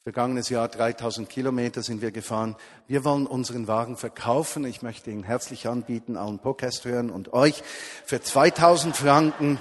Vergangenes 0.02 0.48
Jahr 0.48 0.66
3000 0.66 1.28
Kilometer 1.28 1.82
sind 1.82 2.00
wir 2.00 2.10
gefahren. 2.10 2.56
Wir 2.88 3.04
wollen 3.04 3.26
unseren 3.26 3.68
Wagen 3.68 3.96
verkaufen. 3.96 4.64
Ich 4.64 4.82
möchte 4.82 5.10
ihn 5.10 5.22
herzlich 5.22 5.68
anbieten, 5.68 6.16
allen 6.16 6.38
Podcast 6.38 6.84
hören 6.84 7.10
und 7.10 7.32
euch 7.32 7.62
für 8.06 8.20
2000 8.20 8.96
Franken. 8.96 9.58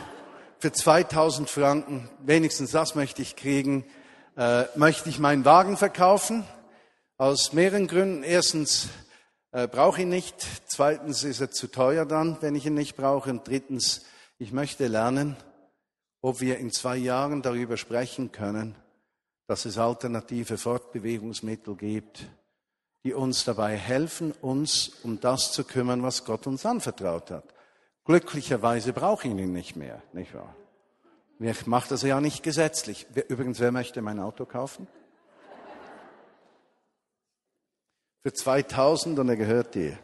Für 0.57 0.71
2000 0.73 1.49
Franken, 1.49 2.09
wenigstens 2.21 2.71
das 2.71 2.95
möchte 2.95 3.21
ich 3.21 3.37
kriegen, 3.37 3.85
äh, 4.39 4.65
möchte 4.77 5.09
ich 5.09 5.19
meinen 5.19 5.43
Wagen 5.43 5.75
verkaufen. 5.75 6.45
Aus 7.17 7.51
mehreren 7.51 7.87
Gründen. 7.87 8.23
Erstens 8.23 8.87
äh, 9.51 9.67
brauche 9.67 9.97
ich 9.97 10.03
ihn 10.03 10.09
nicht. 10.09 10.35
Zweitens 10.65 11.25
ist 11.25 11.41
er 11.41 11.51
zu 11.51 11.67
teuer 11.67 12.05
dann, 12.05 12.37
wenn 12.41 12.55
ich 12.55 12.65
ihn 12.65 12.73
nicht 12.73 12.95
brauche. 12.95 13.29
Und 13.29 13.45
drittens, 13.45 14.05
ich 14.37 14.53
möchte 14.53 14.87
lernen, 14.87 15.35
ob 16.21 16.39
wir 16.39 16.57
in 16.57 16.71
zwei 16.71 16.95
Jahren 16.95 17.41
darüber 17.41 17.75
sprechen 17.75 18.31
können, 18.31 18.75
dass 19.47 19.65
es 19.65 19.77
alternative 19.77 20.57
Fortbewegungsmittel 20.57 21.75
gibt, 21.75 22.25
die 23.03 23.13
uns 23.13 23.43
dabei 23.43 23.75
helfen, 23.75 24.31
uns 24.39 24.89
um 25.03 25.19
das 25.19 25.51
zu 25.51 25.65
kümmern, 25.65 26.01
was 26.01 26.23
Gott 26.23 26.47
uns 26.47 26.65
anvertraut 26.65 27.29
hat. 27.29 27.43
Glücklicherweise 28.05 28.93
brauche 28.93 29.27
ich 29.27 29.33
ihn 29.33 29.51
nicht 29.51 29.75
mehr, 29.75 30.01
nicht 30.13 30.33
wahr? 30.33 30.55
Ich 31.39 31.67
mache 31.67 31.89
das 31.89 32.01
ja 32.01 32.19
nicht 32.19 32.43
gesetzlich. 32.43 33.07
Übrigens, 33.29 33.59
wer 33.61 33.71
möchte 33.71 34.01
mein 34.01 34.19
Auto 34.19 34.45
kaufen? 34.45 34.87
Für 38.21 38.33
2000 38.33 39.17
und 39.19 39.29
er 39.29 39.37
gehört 39.37 39.73
dir. 39.73 39.97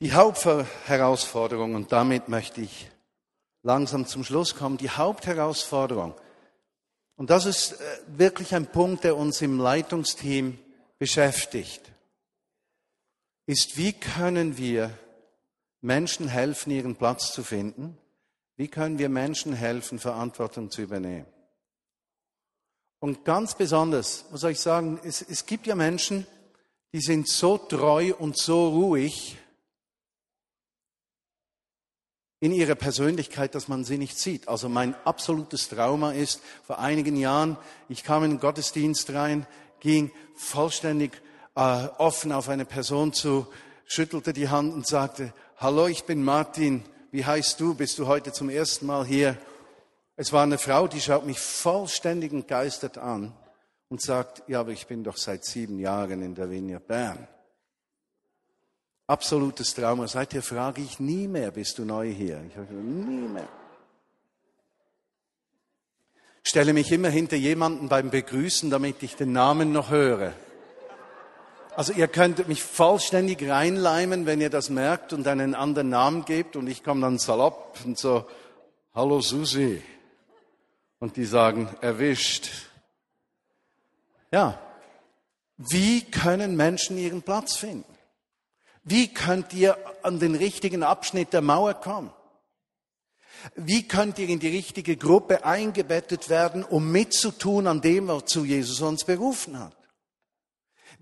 Die 0.00 0.14
Hauptherausforderung, 0.14 1.74
und 1.74 1.92
damit 1.92 2.28
möchte 2.28 2.62
ich 2.62 2.90
langsam 3.62 4.06
zum 4.06 4.24
Schluss 4.24 4.56
kommen, 4.56 4.78
die 4.78 4.90
Hauptherausforderung, 4.90 6.14
und 7.16 7.30
das 7.30 7.46
ist 7.46 7.72
äh, 7.72 7.84
wirklich 8.06 8.54
ein 8.54 8.66
Punkt, 8.66 9.04
der 9.04 9.16
uns 9.16 9.40
im 9.40 9.60
Leitungsteam 9.60 10.58
beschäftigt, 10.98 11.92
ist, 13.46 13.76
wie 13.76 13.92
können 13.92 14.56
wir 14.56 14.90
Menschen 15.80 16.28
helfen, 16.28 16.70
ihren 16.70 16.96
Platz 16.96 17.32
zu 17.32 17.44
finden? 17.44 17.98
Wie 18.56 18.68
können 18.68 18.98
wir 18.98 19.08
Menschen 19.08 19.52
helfen, 19.52 19.98
Verantwortung 19.98 20.70
zu 20.70 20.82
übernehmen? 20.82 21.26
Und 23.00 23.24
ganz 23.24 23.54
besonders, 23.54 24.24
muss 24.30 24.44
ich 24.44 24.60
sagen, 24.60 25.00
es, 25.04 25.20
es 25.22 25.46
gibt 25.46 25.66
ja 25.66 25.74
Menschen, 25.74 26.26
die 26.92 27.00
sind 27.00 27.28
so 27.28 27.58
treu 27.58 28.14
und 28.14 28.38
so 28.38 28.68
ruhig, 28.68 29.36
in 32.44 32.52
ihrer 32.52 32.74
Persönlichkeit, 32.74 33.54
dass 33.54 33.68
man 33.68 33.84
sie 33.84 33.96
nicht 33.96 34.18
sieht. 34.18 34.48
Also 34.48 34.68
mein 34.68 34.94
absolutes 35.06 35.70
Trauma 35.70 36.12
ist, 36.12 36.42
vor 36.62 36.78
einigen 36.78 37.16
Jahren, 37.16 37.56
ich 37.88 38.04
kam 38.04 38.22
in 38.22 38.32
den 38.32 38.38
Gottesdienst 38.38 39.14
rein, 39.14 39.46
ging 39.80 40.10
vollständig 40.34 41.22
äh, 41.54 41.86
offen 41.96 42.32
auf 42.32 42.50
eine 42.50 42.66
Person 42.66 43.14
zu, 43.14 43.46
schüttelte 43.86 44.34
die 44.34 44.50
Hand 44.50 44.74
und 44.74 44.86
sagte, 44.86 45.32
Hallo, 45.56 45.86
ich 45.86 46.04
bin 46.04 46.22
Martin, 46.22 46.84
wie 47.14 47.24
heißt 47.24 47.60
du? 47.60 47.76
Bist 47.76 48.00
du 48.00 48.08
heute 48.08 48.32
zum 48.32 48.50
ersten 48.50 48.86
Mal 48.86 49.06
hier? 49.06 49.38
Es 50.16 50.32
war 50.32 50.42
eine 50.42 50.58
Frau, 50.58 50.88
die 50.88 51.00
schaut 51.00 51.24
mich 51.24 51.38
vollständig 51.38 52.32
entgeistert 52.32 52.98
an 52.98 53.32
und 53.88 54.02
sagt, 54.02 54.42
ja, 54.48 54.58
aber 54.58 54.72
ich 54.72 54.88
bin 54.88 55.04
doch 55.04 55.16
seit 55.16 55.44
sieben 55.44 55.78
Jahren 55.78 56.22
in 56.22 56.34
der 56.34 56.50
Vineyard 56.50 56.88
Bern. 56.88 57.28
Absolutes 59.06 59.74
Trauma. 59.74 60.08
Seither 60.08 60.42
frage 60.42 60.82
ich 60.82 60.98
nie 60.98 61.28
mehr, 61.28 61.52
bist 61.52 61.78
du 61.78 61.84
neu 61.84 62.10
hier? 62.10 62.42
Ich 62.48 62.56
habe 62.56 62.74
nie 62.74 63.28
mehr. 63.28 63.48
Stelle 66.42 66.72
mich 66.72 66.90
immer 66.90 67.10
hinter 67.10 67.36
jemanden 67.36 67.88
beim 67.88 68.10
Begrüßen, 68.10 68.70
damit 68.70 69.04
ich 69.04 69.14
den 69.14 69.30
Namen 69.30 69.70
noch 69.70 69.90
höre. 69.90 70.32
Also 71.76 71.92
ihr 71.92 72.06
könnt 72.06 72.46
mich 72.46 72.62
vollständig 72.62 73.48
reinleimen, 73.48 74.26
wenn 74.26 74.40
ihr 74.40 74.50
das 74.50 74.70
merkt 74.70 75.12
und 75.12 75.26
einen 75.26 75.56
anderen 75.56 75.88
Namen 75.88 76.24
gebt 76.24 76.54
und 76.54 76.68
ich 76.68 76.84
komme 76.84 77.00
dann 77.00 77.18
salopp 77.18 77.78
und 77.84 77.98
so, 77.98 78.26
hallo 78.94 79.20
Susi. 79.20 79.82
Und 81.00 81.16
die 81.16 81.24
sagen, 81.24 81.68
erwischt. 81.80 82.50
Ja. 84.30 84.58
Wie 85.56 86.02
können 86.02 86.56
Menschen 86.56 86.96
ihren 86.96 87.22
Platz 87.22 87.56
finden? 87.56 87.92
Wie 88.84 89.12
könnt 89.12 89.52
ihr 89.52 89.76
an 90.02 90.18
den 90.20 90.34
richtigen 90.34 90.82
Abschnitt 90.82 91.32
der 91.32 91.42
Mauer 91.42 91.74
kommen? 91.74 92.12
Wie 93.56 93.86
könnt 93.88 94.18
ihr 94.18 94.28
in 94.28 94.38
die 94.38 94.48
richtige 94.48 94.96
Gruppe 94.96 95.44
eingebettet 95.44 96.28
werden, 96.28 96.64
um 96.64 96.92
mitzutun 96.92 97.66
an 97.66 97.80
dem, 97.80 98.08
wozu 98.08 98.44
Jesus 98.44 98.80
uns 98.80 99.04
berufen 99.04 99.58
hat? 99.58 99.76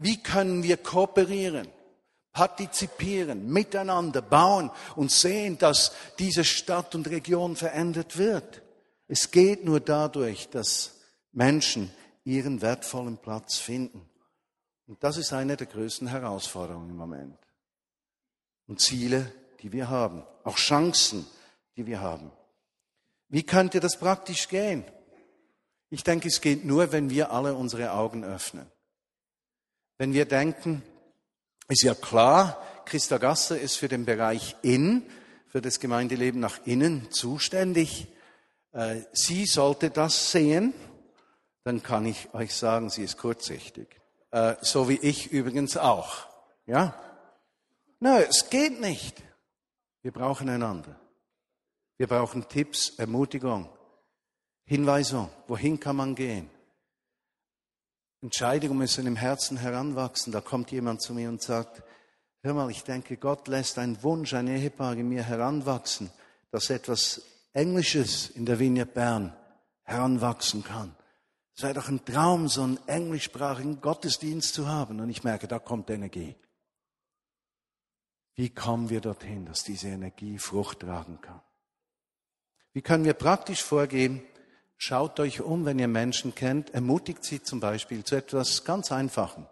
Wie 0.02 0.22
können 0.22 0.62
wir 0.62 0.76
kooperieren, 0.76 1.68
partizipieren, 2.32 3.52
miteinander 3.52 4.22
bauen 4.22 4.70
und 4.96 5.10
sehen, 5.10 5.58
dass 5.58 5.92
diese 6.18 6.44
Stadt 6.44 6.94
und 6.94 7.08
Region 7.08 7.56
verändert 7.56 8.18
wird? 8.18 8.62
Es 9.08 9.30
geht 9.30 9.64
nur 9.64 9.80
dadurch, 9.80 10.48
dass 10.48 11.00
Menschen 11.32 11.90
ihren 12.24 12.62
wertvollen 12.62 13.18
Platz 13.18 13.58
finden. 13.58 14.08
Und 14.86 15.02
das 15.02 15.16
ist 15.16 15.32
eine 15.32 15.56
der 15.56 15.66
größten 15.66 16.08
Herausforderungen 16.08 16.90
im 16.90 16.96
Moment 16.96 17.38
und 18.72 18.80
Ziele, 18.80 19.30
die 19.60 19.70
wir 19.70 19.90
haben, 19.90 20.22
auch 20.44 20.56
Chancen, 20.56 21.26
die 21.76 21.84
wir 21.84 22.00
haben. 22.00 22.30
Wie 23.28 23.42
könnte 23.42 23.80
das 23.80 23.98
praktisch 23.98 24.48
gehen? 24.48 24.82
Ich 25.90 26.04
denke, 26.04 26.28
es 26.28 26.40
geht 26.40 26.64
nur, 26.64 26.90
wenn 26.90 27.10
wir 27.10 27.32
alle 27.32 27.54
unsere 27.54 27.92
Augen 27.92 28.24
öffnen. 28.24 28.71
Wenn 30.02 30.14
wir 30.14 30.24
denken, 30.24 30.82
ist 31.68 31.84
ja 31.84 31.94
klar, 31.94 32.60
Christa 32.86 33.18
Gasser 33.18 33.60
ist 33.60 33.76
für 33.76 33.86
den 33.86 34.04
Bereich 34.04 34.56
In, 34.62 35.08
für 35.46 35.60
das 35.60 35.78
Gemeindeleben 35.78 36.40
nach 36.40 36.58
innen 36.66 37.08
zuständig. 37.12 38.08
Äh, 38.72 39.02
sie 39.12 39.46
sollte 39.46 39.90
das 39.90 40.32
sehen, 40.32 40.74
dann 41.62 41.84
kann 41.84 42.04
ich 42.04 42.34
euch 42.34 42.52
sagen, 42.52 42.90
sie 42.90 43.04
ist 43.04 43.16
kurzsichtig. 43.16 44.00
Äh, 44.32 44.56
so 44.60 44.88
wie 44.88 44.96
ich 44.96 45.30
übrigens 45.30 45.76
auch. 45.76 46.26
Ja? 46.66 47.00
Nein, 48.00 48.24
es 48.28 48.50
geht 48.50 48.80
nicht. 48.80 49.22
Wir 50.02 50.10
brauchen 50.10 50.48
einander. 50.48 50.98
Wir 51.96 52.08
brauchen 52.08 52.48
Tipps, 52.48 52.98
Ermutigung, 52.98 53.68
Hinweisung. 54.64 55.30
Wohin 55.46 55.78
kann 55.78 55.94
man 55.94 56.16
gehen? 56.16 56.50
Entscheidungen 58.22 58.78
müssen 58.78 59.06
im 59.06 59.16
Herzen 59.16 59.56
heranwachsen. 59.56 60.32
Da 60.32 60.40
kommt 60.40 60.70
jemand 60.70 61.02
zu 61.02 61.12
mir 61.12 61.28
und 61.28 61.42
sagt, 61.42 61.82
hör 62.42 62.54
mal, 62.54 62.70
ich 62.70 62.84
denke, 62.84 63.16
Gott 63.16 63.48
lässt 63.48 63.78
einen 63.78 64.02
Wunsch, 64.04 64.32
ein 64.32 64.46
Ehepaar 64.46 64.94
in 64.94 65.08
mir 65.08 65.24
heranwachsen, 65.24 66.10
dass 66.52 66.70
etwas 66.70 67.22
Englisches 67.52 68.30
in 68.30 68.46
der 68.46 68.60
Vineyard 68.60 68.94
Bern 68.94 69.36
heranwachsen 69.82 70.62
kann. 70.62 70.94
Es 71.54 71.64
wäre 71.64 71.74
doch 71.74 71.88
ein 71.88 72.04
Traum, 72.04 72.48
so 72.48 72.62
einen 72.62 72.78
englischsprachigen 72.86 73.80
Gottesdienst 73.80 74.54
zu 74.54 74.68
haben. 74.68 75.00
Und 75.00 75.10
ich 75.10 75.24
merke, 75.24 75.48
da 75.48 75.58
kommt 75.58 75.90
Energie. 75.90 76.36
Wie 78.34 78.50
kommen 78.50 78.88
wir 78.88 79.00
dorthin, 79.00 79.44
dass 79.44 79.64
diese 79.64 79.88
Energie 79.88 80.38
Frucht 80.38 80.80
tragen 80.80 81.20
kann? 81.20 81.42
Wie 82.72 82.80
können 82.80 83.04
wir 83.04 83.14
praktisch 83.14 83.62
vorgehen? 83.62 84.22
Schaut 84.84 85.20
euch 85.20 85.40
um, 85.40 85.64
wenn 85.64 85.78
ihr 85.78 85.86
Menschen 85.86 86.34
kennt, 86.34 86.74
ermutigt 86.74 87.22
sie 87.22 87.40
zum 87.40 87.60
Beispiel 87.60 88.02
zu 88.02 88.16
etwas 88.16 88.64
ganz 88.64 88.90
Einfachem. 88.90 89.46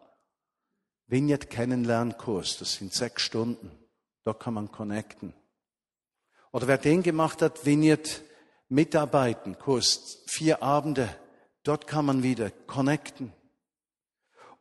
Vignette 1.06 1.46
Kennenlernkurs, 1.46 2.58
das 2.58 2.72
sind 2.72 2.92
sechs 2.92 3.22
Stunden. 3.22 3.70
Da 4.24 4.32
kann 4.32 4.54
man 4.54 4.72
connecten. 4.72 5.32
Oder 6.50 6.66
wer 6.66 6.78
den 6.78 7.04
gemacht 7.04 7.42
hat, 7.42 7.64
Vignette 7.64 8.22
Mitarbeiten, 8.68 9.56
Kurs, 9.56 10.24
vier 10.26 10.64
Abende, 10.64 11.08
dort 11.62 11.86
kann 11.86 12.06
man 12.06 12.24
wieder 12.24 12.50
connecten. 12.66 13.32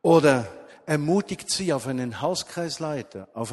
Oder 0.02 0.46
ermutigt 0.86 1.50
sie, 1.50 1.72
auf 1.72 1.86
einen 1.86 2.20
Hauskreisleiter, 2.20 3.28
auf 3.34 3.52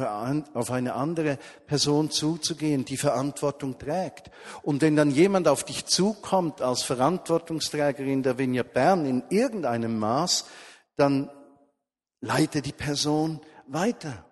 eine 0.70 0.94
andere 0.94 1.38
Person 1.66 2.10
zuzugehen, 2.10 2.84
die 2.84 2.96
Verantwortung 2.96 3.78
trägt. 3.78 4.30
Und 4.62 4.82
wenn 4.82 4.96
dann 4.96 5.10
jemand 5.10 5.48
auf 5.48 5.64
dich 5.64 5.86
zukommt 5.86 6.62
als 6.62 6.82
Verantwortungsträgerin 6.82 8.22
der 8.22 8.38
Vinja 8.38 8.62
Bern 8.62 9.06
in 9.06 9.22
irgendeinem 9.30 9.98
Maß, 9.98 10.46
dann 10.96 11.30
leite 12.20 12.62
die 12.62 12.72
Person 12.72 13.40
weiter. 13.66 14.24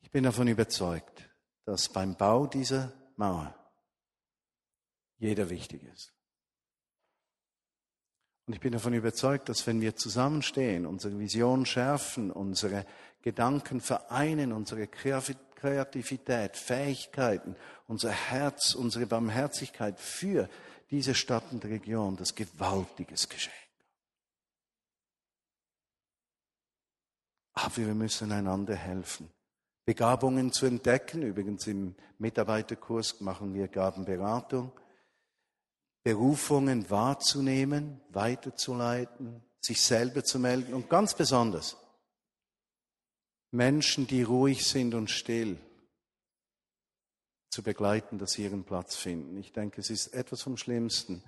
Ich 0.00 0.10
bin 0.10 0.24
davon 0.24 0.48
überzeugt, 0.48 1.30
dass 1.64 1.88
beim 1.88 2.16
Bau 2.16 2.46
dieser 2.46 2.92
Mauer 3.16 3.54
jeder 5.18 5.50
wichtig 5.50 5.82
ist. 5.84 6.17
Und 8.48 8.54
ich 8.54 8.60
bin 8.60 8.72
davon 8.72 8.94
überzeugt, 8.94 9.50
dass 9.50 9.66
wenn 9.66 9.82
wir 9.82 9.94
zusammenstehen, 9.94 10.86
unsere 10.86 11.18
Vision 11.18 11.66
schärfen, 11.66 12.30
unsere 12.30 12.86
Gedanken 13.20 13.82
vereinen, 13.82 14.54
unsere 14.54 14.86
Kreativität, 14.86 16.56
Fähigkeiten, 16.56 17.56
unser 17.88 18.10
Herz, 18.10 18.74
unsere 18.74 19.04
Barmherzigkeit 19.04 20.00
für 20.00 20.48
diese 20.90 21.14
Stadt 21.14 21.44
und 21.52 21.62
Region, 21.66 22.16
das 22.16 22.34
gewaltiges 22.34 23.28
Geschenk. 23.28 23.54
Aber 27.52 27.76
wir 27.76 27.94
müssen 27.94 28.32
einander 28.32 28.76
helfen. 28.76 29.28
Begabungen 29.84 30.52
zu 30.52 30.64
entdecken. 30.64 31.20
Übrigens 31.20 31.66
im 31.66 31.94
Mitarbeiterkurs 32.18 33.20
machen 33.20 33.52
wir 33.52 33.68
Gabenberatung. 33.68 34.72
Berufungen 36.08 36.88
wahrzunehmen, 36.88 38.00
weiterzuleiten, 38.08 39.42
sich 39.60 39.82
selber 39.82 40.24
zu 40.24 40.38
melden 40.38 40.72
und 40.72 40.88
ganz 40.88 41.12
besonders 41.12 41.76
Menschen, 43.50 44.06
die 44.06 44.22
ruhig 44.22 44.66
sind 44.66 44.94
und 44.94 45.10
still, 45.10 45.60
zu 47.50 47.62
begleiten, 47.62 48.16
dass 48.16 48.30
sie 48.30 48.44
ihren 48.44 48.64
Platz 48.64 48.96
finden. 48.96 49.36
Ich 49.36 49.52
denke, 49.52 49.82
es 49.82 49.90
ist 49.90 50.14
etwas 50.14 50.40
vom 50.40 50.56
Schlimmsten, 50.56 51.22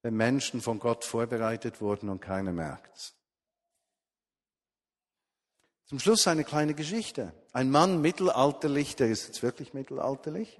wenn 0.00 0.14
Menschen 0.14 0.62
von 0.62 0.78
Gott 0.78 1.04
vorbereitet 1.04 1.82
wurden 1.82 2.08
und 2.08 2.22
keiner 2.22 2.54
merkt's. 2.54 3.14
Zum 5.84 5.98
Schluss 5.98 6.26
eine 6.26 6.44
kleine 6.44 6.72
Geschichte. 6.72 7.34
Ein 7.52 7.70
Mann 7.70 8.00
mittelalterlich, 8.00 8.96
der 8.96 9.08
ist 9.08 9.26
jetzt 9.26 9.42
wirklich 9.42 9.74
mittelalterlich, 9.74 10.58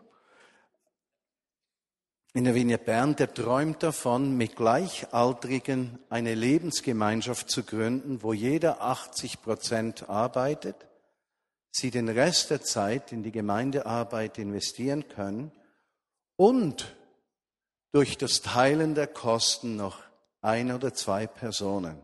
in 2.35 2.45
der 2.45 2.55
Vignette 2.55 2.85
Bern, 2.85 3.15
der 3.17 3.35
träumt 3.35 3.83
davon, 3.83 4.37
mit 4.37 4.57
Gleichaltrigen 4.57 5.99
eine 6.09 6.35
Lebensgemeinschaft 6.35 7.51
zu 7.51 7.63
gründen, 7.63 8.23
wo 8.23 8.33
jeder 8.33 8.81
80 8.81 9.43
Prozent 9.43 10.09
arbeitet, 10.09 10.77
sie 11.71 11.91
den 11.91 12.09
Rest 12.09 12.51
der 12.51 12.63
Zeit 12.63 13.13
in 13.13 13.23
die 13.23 13.33
Gemeindearbeit 13.33 14.39
investieren 14.39 15.09
können 15.09 15.53
und 16.37 16.97
durch 17.93 18.17
das 18.17 18.41
Teilen 18.41 18.95
der 18.95 19.09
Kosten 19.09 19.77
noch 19.77 20.03
ein 20.41 20.73
oder 20.73 20.95
zwei 20.95 21.27
Personen 21.27 22.03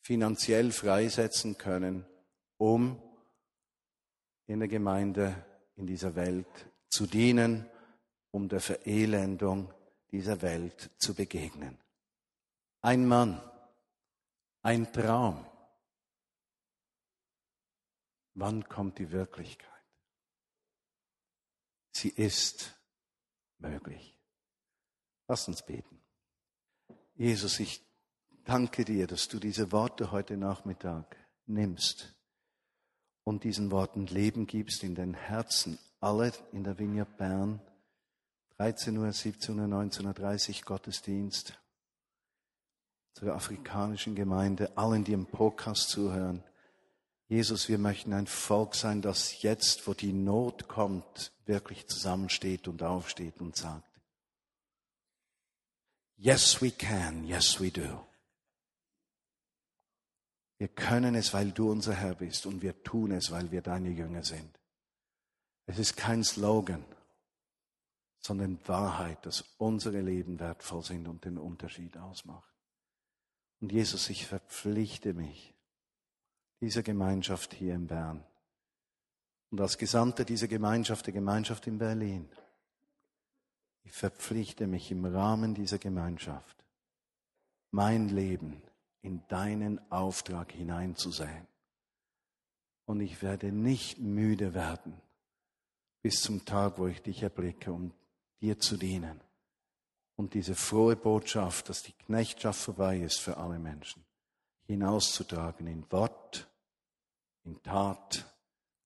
finanziell 0.00 0.72
freisetzen 0.72 1.58
können, 1.58 2.06
um 2.56 3.02
in 4.46 4.60
der 4.60 4.68
Gemeinde 4.68 5.34
in 5.76 5.86
dieser 5.86 6.16
Welt 6.16 6.46
zu 6.88 7.06
dienen 7.06 7.68
um 8.30 8.48
der 8.48 8.60
Verelendung 8.60 9.72
dieser 10.10 10.42
Welt 10.42 10.90
zu 10.98 11.14
begegnen. 11.14 11.78
Ein 12.80 13.06
Mann, 13.06 13.40
ein 14.62 14.92
Traum. 14.92 15.44
Wann 18.34 18.64
kommt 18.68 18.98
die 18.98 19.10
Wirklichkeit? 19.10 19.68
Sie 21.90 22.10
ist 22.10 22.74
möglich. 23.58 24.16
Lass 25.26 25.48
uns 25.48 25.62
beten. 25.62 26.00
Jesus, 27.16 27.58
ich 27.58 27.84
danke 28.44 28.84
dir, 28.84 29.08
dass 29.08 29.28
du 29.28 29.40
diese 29.40 29.72
Worte 29.72 30.12
heute 30.12 30.36
Nachmittag 30.36 31.16
nimmst 31.46 32.14
und 33.24 33.42
diesen 33.42 33.72
Worten 33.72 34.06
Leben 34.06 34.46
gibst 34.46 34.84
in 34.84 34.94
den 34.94 35.14
Herzen 35.14 35.78
aller 36.00 36.32
in 36.52 36.62
der 36.62 36.78
Vineyard 36.78 37.16
Bern 37.16 37.60
13 38.58 38.96
Uhr, 38.96 39.12
17 39.12 39.56
Uhr, 39.60 39.66
19.30 39.66 40.58
Uhr 40.58 40.64
Gottesdienst 40.64 41.56
zur 43.12 43.32
afrikanischen 43.32 44.16
Gemeinde, 44.16 44.76
allen, 44.76 45.04
die 45.04 45.12
im 45.12 45.26
Podcast 45.26 45.90
zuhören. 45.90 46.42
Jesus, 47.28 47.68
wir 47.68 47.78
möchten 47.78 48.12
ein 48.12 48.26
Volk 48.26 48.74
sein, 48.74 49.00
das 49.00 49.42
jetzt, 49.42 49.86
wo 49.86 49.94
die 49.94 50.12
Not 50.12 50.66
kommt, 50.66 51.32
wirklich 51.46 51.86
zusammensteht 51.86 52.66
und 52.66 52.82
aufsteht 52.82 53.40
und 53.40 53.54
sagt, 53.54 53.84
Yes, 56.16 56.60
we 56.60 56.72
can, 56.72 57.24
yes, 57.24 57.60
we 57.60 57.70
do. 57.70 58.04
Wir 60.56 60.66
können 60.66 61.14
es, 61.14 61.32
weil 61.32 61.52
du 61.52 61.70
unser 61.70 61.94
Herr 61.94 62.16
bist 62.16 62.44
und 62.44 62.60
wir 62.60 62.82
tun 62.82 63.12
es, 63.12 63.30
weil 63.30 63.52
wir 63.52 63.62
deine 63.62 63.90
Jünger 63.90 64.24
sind. 64.24 64.58
Es 65.66 65.78
ist 65.78 65.96
kein 65.96 66.24
Slogan 66.24 66.84
sondern 68.20 68.58
Wahrheit, 68.66 69.24
dass 69.24 69.44
unsere 69.58 70.00
Leben 70.00 70.38
wertvoll 70.40 70.82
sind 70.82 71.08
und 71.08 71.24
den 71.24 71.38
Unterschied 71.38 71.96
ausmacht. 71.96 72.52
Und 73.60 73.72
Jesus, 73.72 74.08
ich 74.10 74.26
verpflichte 74.26 75.14
mich 75.14 75.54
dieser 76.60 76.82
Gemeinschaft 76.82 77.54
hier 77.54 77.74
in 77.74 77.86
Bern 77.86 78.24
und 79.50 79.60
als 79.60 79.78
Gesandter 79.78 80.24
dieser 80.24 80.48
Gemeinschaft, 80.48 81.06
der 81.06 81.14
Gemeinschaft 81.14 81.66
in 81.66 81.78
Berlin, 81.78 82.28
ich 83.84 83.92
verpflichte 83.92 84.66
mich 84.66 84.90
im 84.90 85.04
Rahmen 85.04 85.54
dieser 85.54 85.78
Gemeinschaft, 85.78 86.56
mein 87.70 88.08
Leben 88.08 88.62
in 89.00 89.26
deinen 89.28 89.80
Auftrag 89.90 90.52
hineinzusehen. 90.52 91.46
Und 92.84 93.00
ich 93.00 93.22
werde 93.22 93.52
nicht 93.52 93.98
müde 93.98 94.54
werden 94.54 95.00
bis 96.02 96.22
zum 96.22 96.44
Tag, 96.44 96.78
wo 96.78 96.86
ich 96.86 97.02
dich 97.02 97.22
erblicke, 97.22 97.72
um 97.72 97.92
dir 98.40 98.58
zu 98.58 98.76
dienen. 98.76 99.20
Und 100.16 100.34
diese 100.34 100.54
frohe 100.54 100.96
Botschaft, 100.96 101.68
dass 101.68 101.82
die 101.82 101.92
Knechtschaft 101.92 102.60
vorbei 102.60 102.98
ist 102.98 103.20
für 103.20 103.36
alle 103.36 103.58
Menschen, 103.58 104.04
hinauszutragen 104.66 105.66
in 105.66 105.90
Wort, 105.92 106.48
in 107.44 107.62
Tat 107.62 108.26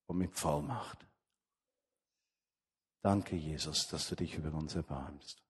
und 0.06 0.18
mit 0.18 0.34
Vollmacht. 0.34 1.06
Danke, 3.00 3.34
Jesus, 3.34 3.88
dass 3.88 4.08
du 4.08 4.14
dich 4.14 4.34
über 4.34 4.52
uns 4.54 4.74
erbarmst. 4.74 5.42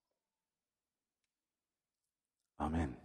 Amen. 2.56 3.01